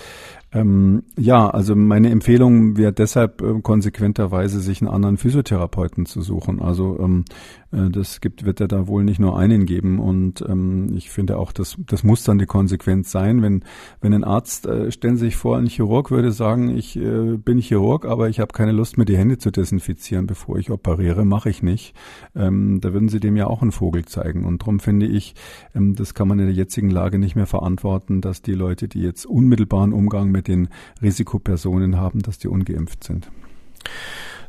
[0.51, 6.61] Ähm, ja, also meine Empfehlung wäre deshalb äh, konsequenterweise, sich einen anderen Physiotherapeuten zu suchen.
[6.61, 7.25] Also ähm,
[7.64, 9.99] äh, das gibt, wird ja da wohl nicht nur einen geben.
[9.99, 13.41] Und ähm, ich finde auch, das, das muss dann die Konsequenz sein.
[13.41, 13.63] Wenn,
[14.01, 17.59] wenn ein Arzt, äh, stellen Sie sich vor, ein Chirurg würde sagen, ich äh, bin
[17.59, 21.49] Chirurg, aber ich habe keine Lust, mir die Hände zu desinfizieren, bevor ich operiere, mache
[21.49, 21.95] ich nicht.
[22.35, 24.45] Ähm, da würden Sie dem ja auch einen Vogel zeigen.
[24.45, 25.35] Und darum finde ich,
[25.73, 29.01] ähm, das kann man in der jetzigen Lage nicht mehr verantworten, dass die Leute, die
[29.01, 30.69] jetzt unmittelbaren Umgang mit den
[31.01, 33.29] Risikopersonen haben, dass die ungeimpft sind.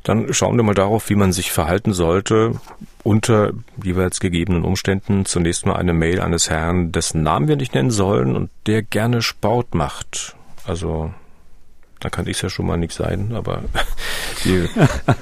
[0.07, 2.61] Dann schauen wir mal darauf, wie man sich verhalten sollte
[3.03, 3.51] unter
[3.83, 5.25] jeweils gegebenen Umständen.
[5.25, 9.21] Zunächst mal eine Mail eines Herrn, dessen Namen wir nicht nennen sollen und der gerne
[9.21, 10.37] Sport macht.
[10.65, 11.13] Also
[12.01, 13.65] da kann ich ja schon mal nicht sein, aber
[14.45, 14.69] die,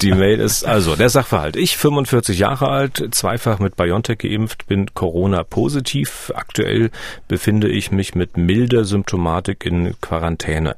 [0.03, 1.57] die Mail ist, also der Sachverhalt.
[1.57, 6.33] Ich, 45 Jahre alt, zweifach mit BioNTech geimpft, bin Corona-positiv.
[6.35, 6.91] Aktuell
[7.29, 10.77] befinde ich mich mit milder Symptomatik in Quarantäne.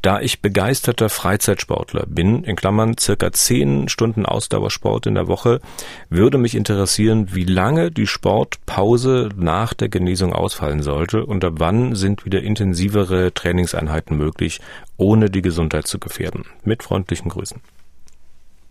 [0.00, 5.60] Da ich begeisterter Freizeitsportler bin, in Klammern circa 10 Stunden Ausdauersport in der Woche,
[6.08, 11.94] würde mich interessieren, wie lange die Sportpause nach der Genesung ausfallen sollte und ab wann
[11.94, 14.60] sind wieder intensivere Trainingseinheiten möglich,
[14.96, 16.44] ohne die Gesundheit zu gefährden.
[16.64, 17.60] Mit freundlichen Grüßen.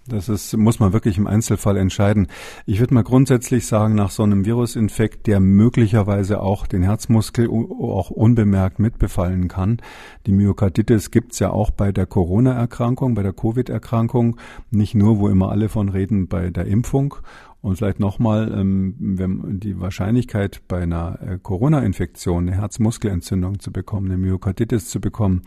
[0.08, 2.28] Das ist, muss man wirklich im Einzelfall entscheiden.
[2.66, 8.10] Ich würde mal grundsätzlich sagen, nach so einem Virusinfekt, der möglicherweise auch den Herzmuskel auch
[8.10, 9.78] unbemerkt mitbefallen kann.
[10.26, 14.38] Die Myokarditis gibt's ja auch bei der Corona-Erkrankung, bei der Covid-Erkrankung.
[14.72, 17.18] Nicht nur, wo immer alle von reden, bei der Impfung.
[17.62, 24.08] Und vielleicht nochmal, ähm, wenn die Wahrscheinlichkeit bei einer äh, Corona-Infektion eine Herzmuskelentzündung zu bekommen,
[24.08, 25.44] eine Myokarditis zu bekommen,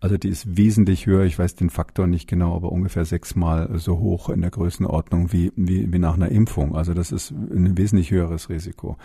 [0.00, 1.24] also die ist wesentlich höher.
[1.24, 5.52] Ich weiß den Faktor nicht genau, aber ungefähr sechsmal so hoch in der Größenordnung wie,
[5.54, 6.74] wie, wie nach einer Impfung.
[6.74, 8.96] Also das ist ein wesentlich höheres Risiko.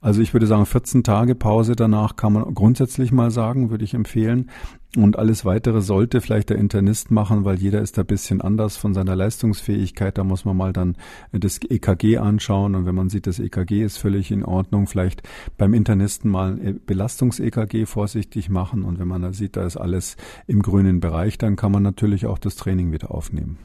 [0.00, 3.94] Also ich würde sagen, 14 Tage Pause danach kann man grundsätzlich mal sagen, würde ich
[3.94, 4.50] empfehlen.
[4.96, 8.94] Und alles weitere sollte vielleicht der Internist machen, weil jeder ist da bisschen anders von
[8.94, 10.16] seiner Leistungsfähigkeit.
[10.16, 10.96] Da muss man mal dann
[11.32, 12.76] das EKG anschauen.
[12.76, 15.22] Und wenn man sieht, das EKG ist völlig in Ordnung, vielleicht
[15.58, 18.84] beim Internisten mal Belastungs-EKG vorsichtig machen.
[18.84, 20.16] Und wenn man da sieht, da ist alles
[20.46, 23.58] im grünen Bereich, dann kann man natürlich auch das Training wieder aufnehmen.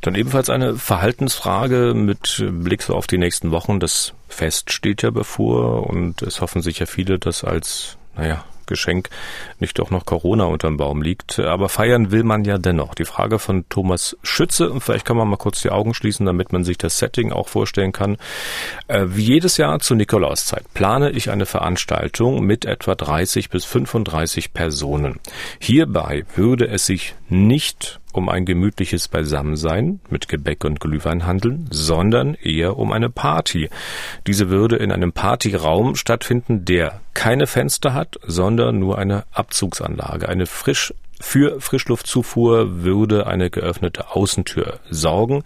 [0.00, 3.80] Dann ebenfalls eine Verhaltensfrage mit Blick so auf die nächsten Wochen.
[3.80, 9.10] Das Fest steht ja bevor und es hoffen sich ja viele, das als, naja, Geschenk
[9.58, 11.38] nicht doch noch Corona unterm Baum liegt.
[11.38, 12.94] Aber feiern will man ja dennoch.
[12.94, 16.54] Die Frage von Thomas Schütze, und vielleicht kann man mal kurz die Augen schließen, damit
[16.54, 18.16] man sich das Setting auch vorstellen kann.
[18.88, 24.54] Äh, wie jedes Jahr zur Nikolauszeit plane ich eine Veranstaltung mit etwa 30 bis 35
[24.54, 25.20] Personen.
[25.58, 32.34] Hierbei würde es sich nicht um ein gemütliches Beisammensein mit Gebäck und Glühwein handeln, sondern
[32.34, 33.68] eher um eine Party.
[34.26, 40.28] Diese würde in einem Partyraum stattfinden, der keine Fenster hat, sondern nur eine Abzugsanlage.
[40.28, 45.44] Eine frisch für Frischluftzufuhr würde eine geöffnete Außentür sorgen,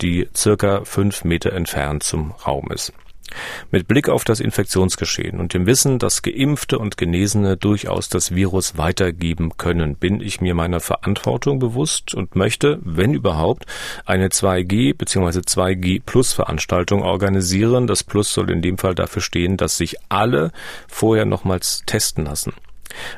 [0.00, 2.92] die circa fünf Meter entfernt zum Raum ist.
[3.70, 8.76] Mit Blick auf das Infektionsgeschehen und dem Wissen, dass Geimpfte und Genesene durchaus das Virus
[8.76, 13.66] weitergeben können, bin ich mir meiner Verantwortung bewusst und möchte, wenn überhaupt,
[14.04, 15.40] eine 2G bzw.
[15.40, 17.86] 2G Plus Veranstaltung organisieren.
[17.86, 20.52] Das Plus soll in dem Fall dafür stehen, dass sich alle
[20.88, 22.52] vorher nochmals testen lassen.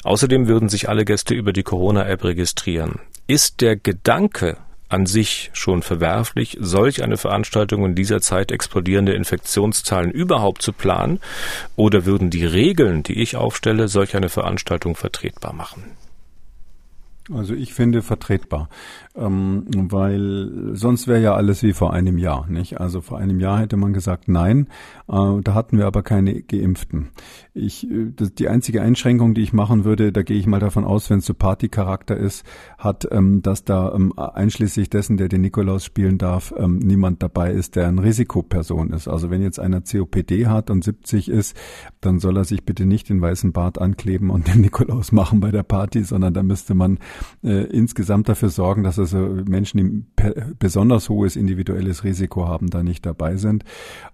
[0.04, 3.00] Außerdem würden sich alle Gäste über die Corona-App registrieren.
[3.26, 4.58] Ist der Gedanke
[4.94, 11.20] an sich schon verwerflich, solch eine Veranstaltung in dieser Zeit explodierende Infektionszahlen überhaupt zu planen?
[11.74, 15.84] Oder würden die Regeln, die ich aufstelle, solch eine Veranstaltung vertretbar machen?
[17.32, 18.68] Also ich finde vertretbar
[19.16, 22.80] ähm, weil sonst wäre ja alles wie vor einem Jahr, nicht?
[22.80, 24.68] Also vor einem Jahr hätte man gesagt, nein,
[25.08, 27.10] äh, da hatten wir aber keine Geimpften.
[27.54, 30.84] Ich, äh, das, die einzige Einschränkung, die ich machen würde, da gehe ich mal davon
[30.84, 32.44] aus, wenn es so Partycharakter ist,
[32.76, 37.52] hat, ähm, dass da ähm, einschließlich dessen, der den Nikolaus spielen darf, ähm, niemand dabei
[37.52, 39.06] ist, der ein Risikoperson ist.
[39.06, 41.56] Also wenn jetzt einer COPD hat und 70 ist,
[42.00, 45.52] dann soll er sich bitte nicht den weißen Bart ankleben und den Nikolaus machen bei
[45.52, 46.98] der Party, sondern da müsste man
[47.44, 49.78] äh, insgesamt dafür sorgen, dass er also Menschen,
[50.18, 53.64] die besonders hohes individuelles Risiko haben, da nicht dabei sind.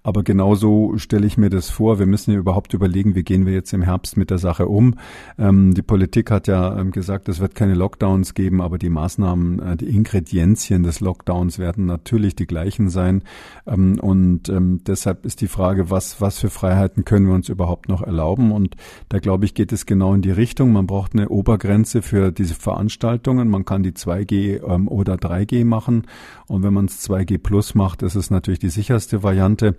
[0.02, 1.98] Aber genauso stelle ich mir das vor.
[1.98, 4.96] Wir müssen ja überhaupt überlegen, wie gehen wir jetzt im Herbst mit der Sache um.
[5.38, 9.60] Ähm, die Politik hat ja ähm, gesagt, es wird keine Lockdowns geben, aber die Maßnahmen,
[9.60, 13.22] äh, die Ingredienzien des Lockdowns werden natürlich die gleichen sein.
[13.66, 17.88] Ähm, und ähm, deshalb ist die Frage, was, was für Freiheiten können wir uns überhaupt
[17.88, 18.52] noch erlauben?
[18.52, 18.76] Und
[19.08, 20.72] da glaube ich, geht es genau in die Richtung.
[20.72, 23.48] Man braucht eine Obergrenze für diese Veranstaltungen.
[23.48, 26.06] Man kann die 2G ähm, oder 3G machen.
[26.46, 29.76] Und wenn man es 2G plus macht, ist es natürlich die sicherste Variante.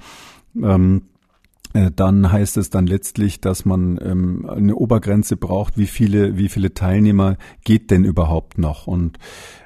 [0.62, 1.04] Ähm,
[1.74, 6.50] äh, dann heißt es dann letztlich, dass man ähm, eine Obergrenze braucht, wie viele, wie
[6.50, 8.88] viele Teilnehmer geht denn überhaupt noch?
[8.88, 9.18] Und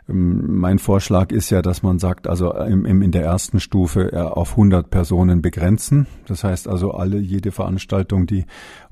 [0.08, 4.12] ähm, mein Vorschlag ist ja, dass man sagt, also im, im, in der ersten Stufe
[4.14, 6.06] äh, auf 100 Personen begrenzen.
[6.28, 8.46] Das heißt also alle, jede Veranstaltung, die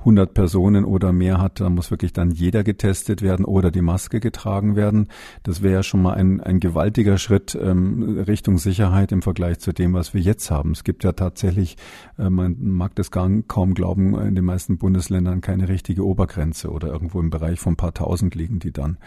[0.04, 4.20] 100 Personen oder mehr hat, da muss wirklich dann jeder getestet werden oder die Maske
[4.20, 5.08] getragen werden.
[5.44, 9.74] Das wäre ja schon mal ein, ein gewaltiger Schritt ähm, Richtung Sicherheit im Vergleich zu
[9.74, 10.72] dem, was wir jetzt haben.
[10.72, 11.78] Es gibt ja tatsächlich,
[12.18, 16.90] äh, man mag das gar, kaum glauben, in den meisten Bundesländern keine richtige Obergrenze oder
[16.90, 18.98] irgendwo im Bereich von ein paar tausend liegen die dann.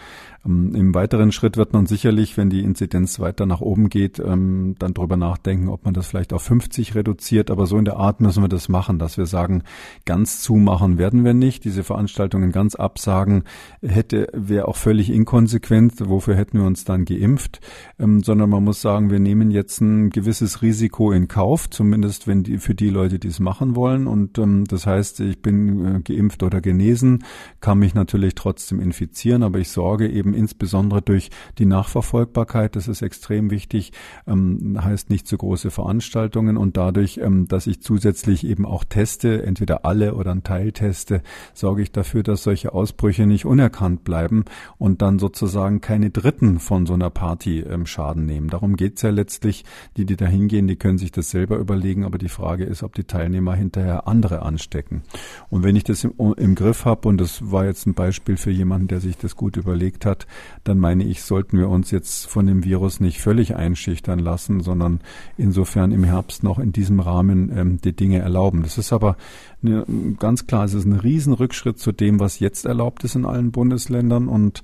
[0.45, 4.77] Ähm, Im weiteren Schritt wird man sicherlich, wenn die Inzidenz weiter nach oben geht, ähm,
[4.79, 7.51] dann drüber nachdenken, ob man das vielleicht auf 50 reduziert.
[7.51, 9.63] Aber so in der Art müssen wir das machen, dass wir sagen,
[10.05, 11.65] ganz zumachen machen werden wir nicht.
[11.65, 13.43] Diese Veranstaltungen ganz absagen
[13.83, 15.95] hätte, wäre auch völlig inkonsequent.
[16.09, 17.61] Wofür hätten wir uns dann geimpft?
[17.99, 22.45] Ähm, sondern man muss sagen, wir nehmen jetzt ein gewisses Risiko in Kauf, zumindest wenn
[22.45, 24.07] die, für die Leute, die es machen wollen.
[24.07, 27.25] Und ähm, das heißt, ich bin äh, geimpft oder genesen,
[27.61, 33.03] kann mich natürlich trotzdem infizieren, aber ich sorge eben insbesondere durch die Nachverfolgbarkeit, das ist
[33.03, 33.93] extrem wichtig,
[34.27, 39.43] ähm, heißt nicht zu große Veranstaltungen und dadurch, ähm, dass ich zusätzlich eben auch teste,
[39.43, 41.23] entweder alle oder ein Teil teste,
[41.55, 44.45] sorge ich dafür, dass solche Ausbrüche nicht unerkannt bleiben
[44.79, 48.49] und dann sozusagen keine Dritten von so einer Party ähm, Schaden nehmen.
[48.49, 49.65] Darum geht's ja letztlich.
[49.97, 52.95] Die, die da hingehen, die können sich das selber überlegen, aber die Frage ist, ob
[52.95, 55.03] die Teilnehmer hinterher andere anstecken.
[55.51, 58.51] Und wenn ich das im, im Griff habe, und das war jetzt ein Beispiel für
[58.51, 60.27] jemanden, der sich das gut überlegt hat,
[60.65, 65.01] dann meine ich, sollten wir uns jetzt von dem Virus nicht völlig einschüchtern lassen, sondern
[65.37, 68.63] insofern im Herbst noch in diesem Rahmen ähm, die Dinge erlauben.
[68.63, 69.17] Das ist aber
[69.63, 69.85] eine,
[70.19, 74.29] ganz klar, es ist ein Riesenrückschritt zu dem, was jetzt erlaubt ist in allen Bundesländern
[74.29, 74.63] und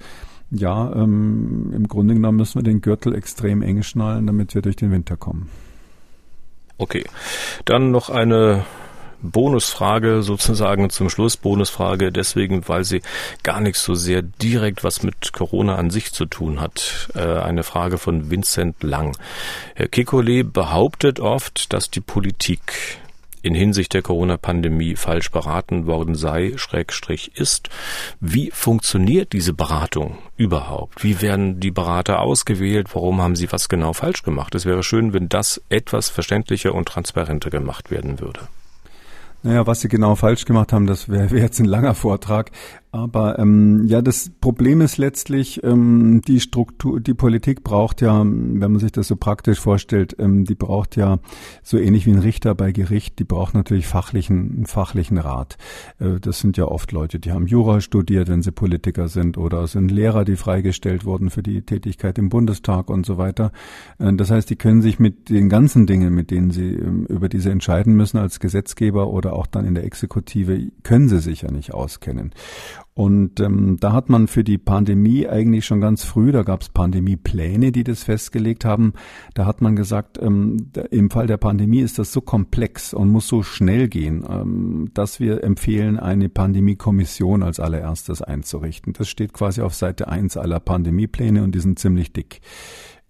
[0.51, 4.77] ja, ähm, im Grunde genommen müssen wir den Gürtel extrem eng schnallen, damit wir durch
[4.77, 5.49] den Winter kommen.
[6.77, 7.05] Okay,
[7.65, 8.65] dann noch eine
[9.23, 11.37] Bonusfrage sozusagen zum Schluss.
[11.37, 13.03] Bonusfrage deswegen, weil sie
[13.43, 17.09] gar nicht so sehr direkt was mit Corona an sich zu tun hat.
[17.15, 19.17] Äh, eine Frage von Vincent Lang.
[19.75, 23.01] Herr Kekulé behauptet oft, dass die Politik
[23.43, 27.69] in Hinsicht der Corona-Pandemie falsch beraten worden sei, Schrägstrich ist.
[28.21, 31.03] Wie funktioniert diese Beratung überhaupt?
[31.03, 32.95] Wie werden die Berater ausgewählt?
[32.95, 34.55] Warum haben sie was genau falsch gemacht?
[34.55, 38.41] Es wäre schön, wenn das etwas verständlicher und transparenter gemacht werden würde.
[39.45, 42.53] Naja, was sie genau falsch gemacht haben, das wäre wär jetzt ein langer Vortrag.
[42.95, 48.59] Aber ähm, ja, das Problem ist letztlich, ähm, die Struktur, die Politik braucht ja, wenn
[48.59, 51.19] man sich das so praktisch vorstellt, ähm, die braucht ja
[51.63, 55.57] so ähnlich wie ein Richter bei Gericht, die braucht natürlich fachlichen, fachlichen Rat.
[56.01, 59.67] Äh, das sind ja oft Leute, die haben Jura studiert, wenn sie Politiker sind, oder
[59.69, 63.53] sind Lehrer, die freigestellt wurden für die Tätigkeit im Bundestag und so weiter.
[64.01, 67.31] Äh, das heißt, die können sich mit den ganzen Dingen, mit denen sie ähm, über
[67.31, 71.51] diese entscheiden müssen als Gesetzgeber oder auch dann in der Exekutive, können sie sich ja
[71.51, 72.35] nicht auskennen.
[72.95, 76.69] Und ähm, da hat man für die Pandemie eigentlich schon ganz früh, da gab es
[76.69, 78.93] Pandemiepläne, die das festgelegt haben,
[79.33, 83.29] da hat man gesagt, ähm, im Fall der Pandemie ist das so komplex und muss
[83.29, 88.93] so schnell gehen, ähm, dass wir empfehlen, eine Pandemiekommission als allererstes einzurichten.
[88.93, 92.43] Das steht quasi auf Seite eins aller Pandemiepläne und die sind ziemlich dick.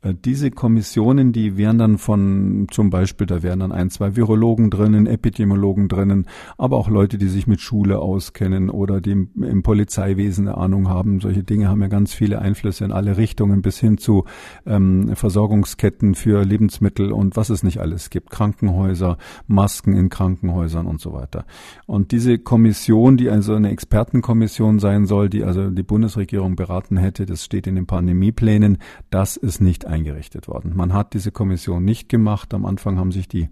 [0.02, 4.70] Äh, diese Kommissionen, die wären dann von zum Beispiel, da wären dann ein, zwei Virologen
[4.70, 6.26] drinnen, Epidemiologen drinnen,
[6.58, 11.20] aber auch Leute, die sich mit Schule auskennen oder die im, Polizeiwesen eine Ahnung haben.
[11.20, 14.24] Solche Dinge haben ja ganz viele Einflüsse in alle Richtungen bis hin zu
[14.66, 18.30] ähm, Versorgungsketten für Lebensmittel und was es nicht alles gibt.
[18.30, 21.44] Krankenhäuser, Masken in Krankenhäusern und so weiter.
[21.86, 27.24] Und diese Kommission, die also eine Expertenkommission sein soll, die also die Bundesregierung beraten hätte,
[27.24, 28.78] das steht in den Pandemieplänen,
[29.10, 30.72] das ist nicht eingerichtet worden.
[30.74, 32.54] Man hat diese Kommission nicht gemacht.
[32.54, 33.48] Am Anfang haben sich die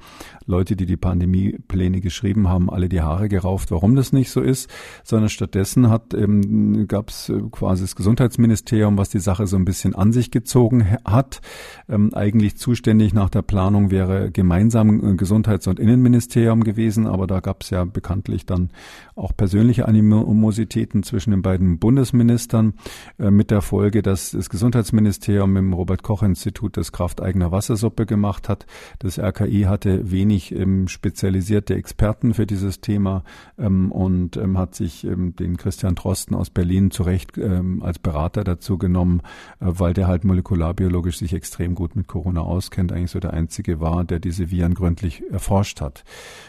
[0.46, 4.70] Leute, die die Pandemiepläne geschrieben haben, alle die Haare gerauft, warum das nicht so ist,
[5.04, 9.94] sondern stattdessen ähm, gab es äh, quasi das Gesundheitsministerium, was die Sache so ein bisschen
[9.94, 11.40] an sich gezogen hat.
[11.88, 17.40] Ähm, eigentlich zuständig nach der Planung wäre gemeinsam äh, Gesundheits- und Innenministerium gewesen, aber da
[17.40, 18.70] gab es ja bekanntlich dann
[19.14, 22.74] auch persönliche Animositäten zwischen den beiden Bundesministern
[23.18, 28.06] äh, mit der Folge, dass das Gesundheitsministerium mit Robert Koch Institut das Kraft eigener Wassersuppe
[28.06, 28.66] gemacht hat.
[28.98, 33.24] Das RKI hatte wenig ähm, spezialisierte Experten für dieses Thema
[33.58, 37.98] ähm, und ähm, hat sich ähm, den Christian Drosten aus Berlin zu Recht ähm, als
[37.98, 39.22] Berater dazu genommen,
[39.60, 43.80] äh, weil der halt molekularbiologisch sich extrem gut mit Corona auskennt, eigentlich so der einzige
[43.80, 46.04] war, der diese Viren gründlich erforscht hat.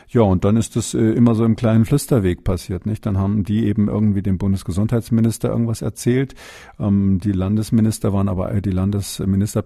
[0.08, 3.06] Ja, und dann ist das äh, immer so im kleinen Flüsterweg passiert, nicht?
[3.06, 6.36] Dann haben die eben irgendwie dem Bundesgesundheitsminister irgendwas erzählt.
[6.80, 8.72] Ähm, die Landesminister waren aber, äh, die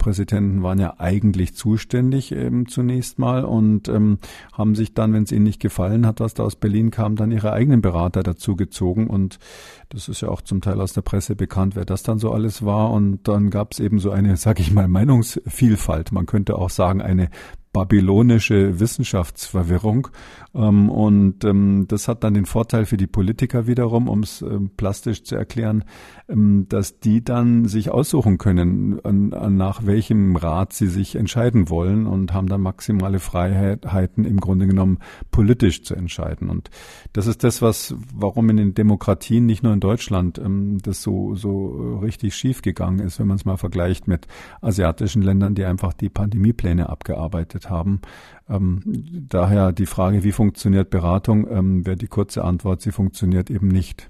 [0.05, 4.19] Landesministerpräsidenten waren ja eigentlich zuständig ähm, zunächst mal und ähm,
[4.53, 7.31] haben sich dann, wenn es ihnen nicht gefallen hat, was da aus Berlin kam, dann
[7.31, 9.39] ihre eigenen Berater dazu gezogen und
[9.89, 12.65] das ist ja auch zum Teil aus der Presse bekannt, wer das dann so alles
[12.65, 12.91] war.
[12.91, 16.11] Und dann gab es eben so eine, sag ich mal, Meinungsvielfalt.
[16.11, 17.29] Man könnte auch sagen, eine
[17.75, 20.07] babylonische Wissenschaftsverwirrung.
[20.53, 24.71] Ähm, und ähm, das hat dann den Vorteil für die Politiker wiederum, um es ähm,
[24.77, 25.83] plastisch zu erklären,
[26.27, 32.47] dass die dann sich aussuchen können, nach welchem Rat sie sich entscheiden wollen und haben
[32.47, 34.99] dann maximale Freiheiten im Grunde genommen
[35.29, 36.49] politisch zu entscheiden.
[36.49, 36.71] Und
[37.13, 41.35] das ist das, was, warum in den Demokratien, nicht nur in Deutschland, ähm, das so,
[41.35, 44.27] so richtig schief gegangen ist, wenn man es mal vergleicht mit
[44.61, 48.01] asiatischen Ländern, die einfach die Pandemiepläne abgearbeitet haben.
[48.49, 48.81] Ähm,
[49.29, 54.09] daher die Frage, wie funktioniert Beratung, ähm, wäre die kurze Antwort, sie funktioniert eben nicht.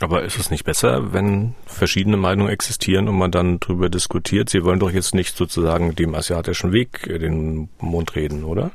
[0.00, 4.48] Aber ist es nicht besser, wenn verschiedene Meinungen existieren und man dann darüber diskutiert?
[4.48, 8.70] Sie wollen doch jetzt nicht sozusagen dem asiatischen Weg den Mund reden, oder?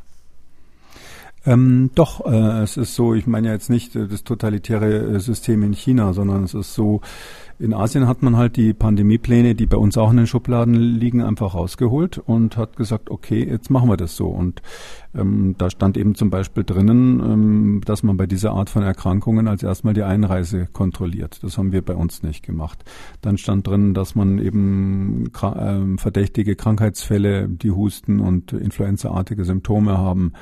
[1.45, 5.19] Ähm, doch, äh, es ist so, ich meine ja jetzt nicht äh, das totalitäre äh,
[5.19, 7.01] System in China, sondern es ist so,
[7.59, 11.21] in Asien hat man halt die Pandemiepläne, die bei uns auch in den Schubladen liegen,
[11.21, 14.27] einfach rausgeholt und hat gesagt, okay, jetzt machen wir das so.
[14.27, 14.61] Und
[15.13, 19.47] ähm, da stand eben zum Beispiel drinnen, ähm, dass man bei dieser Art von Erkrankungen
[19.47, 21.43] als erstmal die Einreise kontrolliert.
[21.43, 22.83] Das haben wir bei uns nicht gemacht.
[23.21, 30.33] Dann stand drin, dass man eben äh, verdächtige Krankheitsfälle, die Husten und Influenzaartige Symptome haben,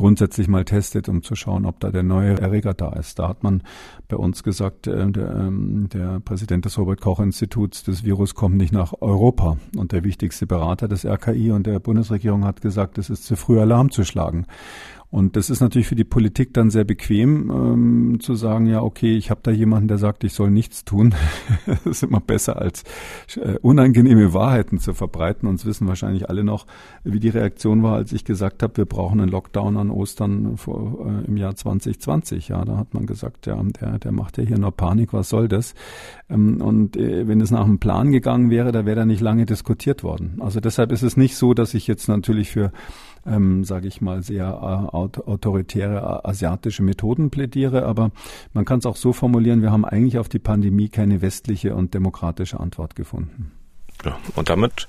[0.00, 3.18] grundsätzlich mal testet, um zu schauen, ob da der neue Erreger da ist.
[3.18, 3.62] Da hat man
[4.08, 8.56] bei uns gesagt, äh, der, ähm, der Präsident des Robert Koch Instituts, das Virus kommt
[8.56, 9.58] nicht nach Europa.
[9.76, 13.60] Und der wichtigste Berater des RKI und der Bundesregierung hat gesagt, es ist zu früh
[13.60, 14.46] Alarm zu schlagen.
[15.10, 19.16] Und das ist natürlich für die Politik dann sehr bequem, ähm, zu sagen, ja, okay,
[19.16, 21.14] ich habe da jemanden, der sagt, ich soll nichts tun.
[21.66, 22.84] das ist immer besser, als
[23.36, 25.48] äh, unangenehme Wahrheiten zu verbreiten.
[25.48, 26.64] Uns wissen wahrscheinlich alle noch,
[27.02, 31.04] wie die Reaktion war, als ich gesagt habe, wir brauchen einen Lockdown an Ostern vor,
[31.04, 32.46] äh, im Jahr 2020.
[32.46, 35.48] Ja, da hat man gesagt, ja, der, der macht ja hier nur Panik, was soll
[35.48, 35.74] das?
[36.28, 39.44] Ähm, und äh, wenn es nach einem Plan gegangen wäre, da wäre da nicht lange
[39.44, 40.36] diskutiert worden.
[40.38, 42.70] Also deshalb ist es nicht so, dass ich jetzt natürlich für
[43.26, 47.84] ähm, sage ich mal, sehr äh, autoritäre asiatische Methoden plädiere.
[47.86, 48.10] Aber
[48.52, 51.94] man kann es auch so formulieren, wir haben eigentlich auf die Pandemie keine westliche und
[51.94, 53.52] demokratische Antwort gefunden.
[54.04, 54.86] Ja, und damit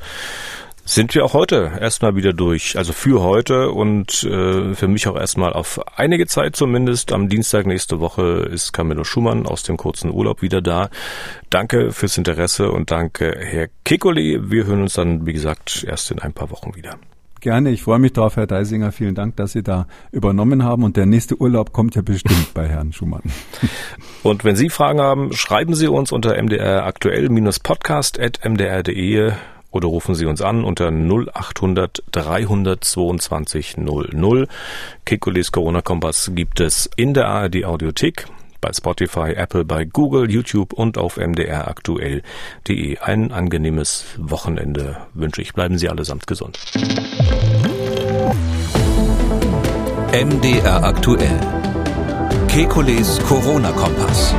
[0.86, 2.77] sind wir auch heute erstmal wieder durch.
[2.77, 7.11] Also für heute und äh, für mich auch erstmal auf einige Zeit zumindest.
[7.11, 10.89] Am Dienstag nächste Woche ist Camillo Schumann aus dem kurzen Urlaub wieder da.
[11.49, 14.39] Danke fürs Interesse und danke Herr Kekoli.
[14.49, 16.97] Wir hören uns dann, wie gesagt, erst in ein paar Wochen wieder.
[17.41, 18.91] Gerne, ich freue mich drauf, Herr Deisinger.
[18.91, 20.83] Vielen Dank, dass Sie da übernommen haben.
[20.83, 23.23] Und der nächste Urlaub kommt ja bestimmt bei Herrn Schumann.
[24.23, 29.31] Und wenn Sie Fragen haben, schreiben Sie uns unter mdraktuell-podcast.mdr.de
[29.71, 34.47] oder rufen Sie uns an unter 0800 322 00.
[35.03, 38.27] Kekules Corona-Kompass gibt es in der ARD Audiothek
[38.62, 42.97] bei Spotify, Apple, bei Google, YouTube und auf mdraktuell.de.
[42.99, 45.53] Ein angenehmes Wochenende wünsche ich.
[45.53, 46.59] Bleiben Sie allesamt gesund.
[50.14, 51.39] MDR aktuell.
[52.47, 54.36] Kekules Corona-Kompass.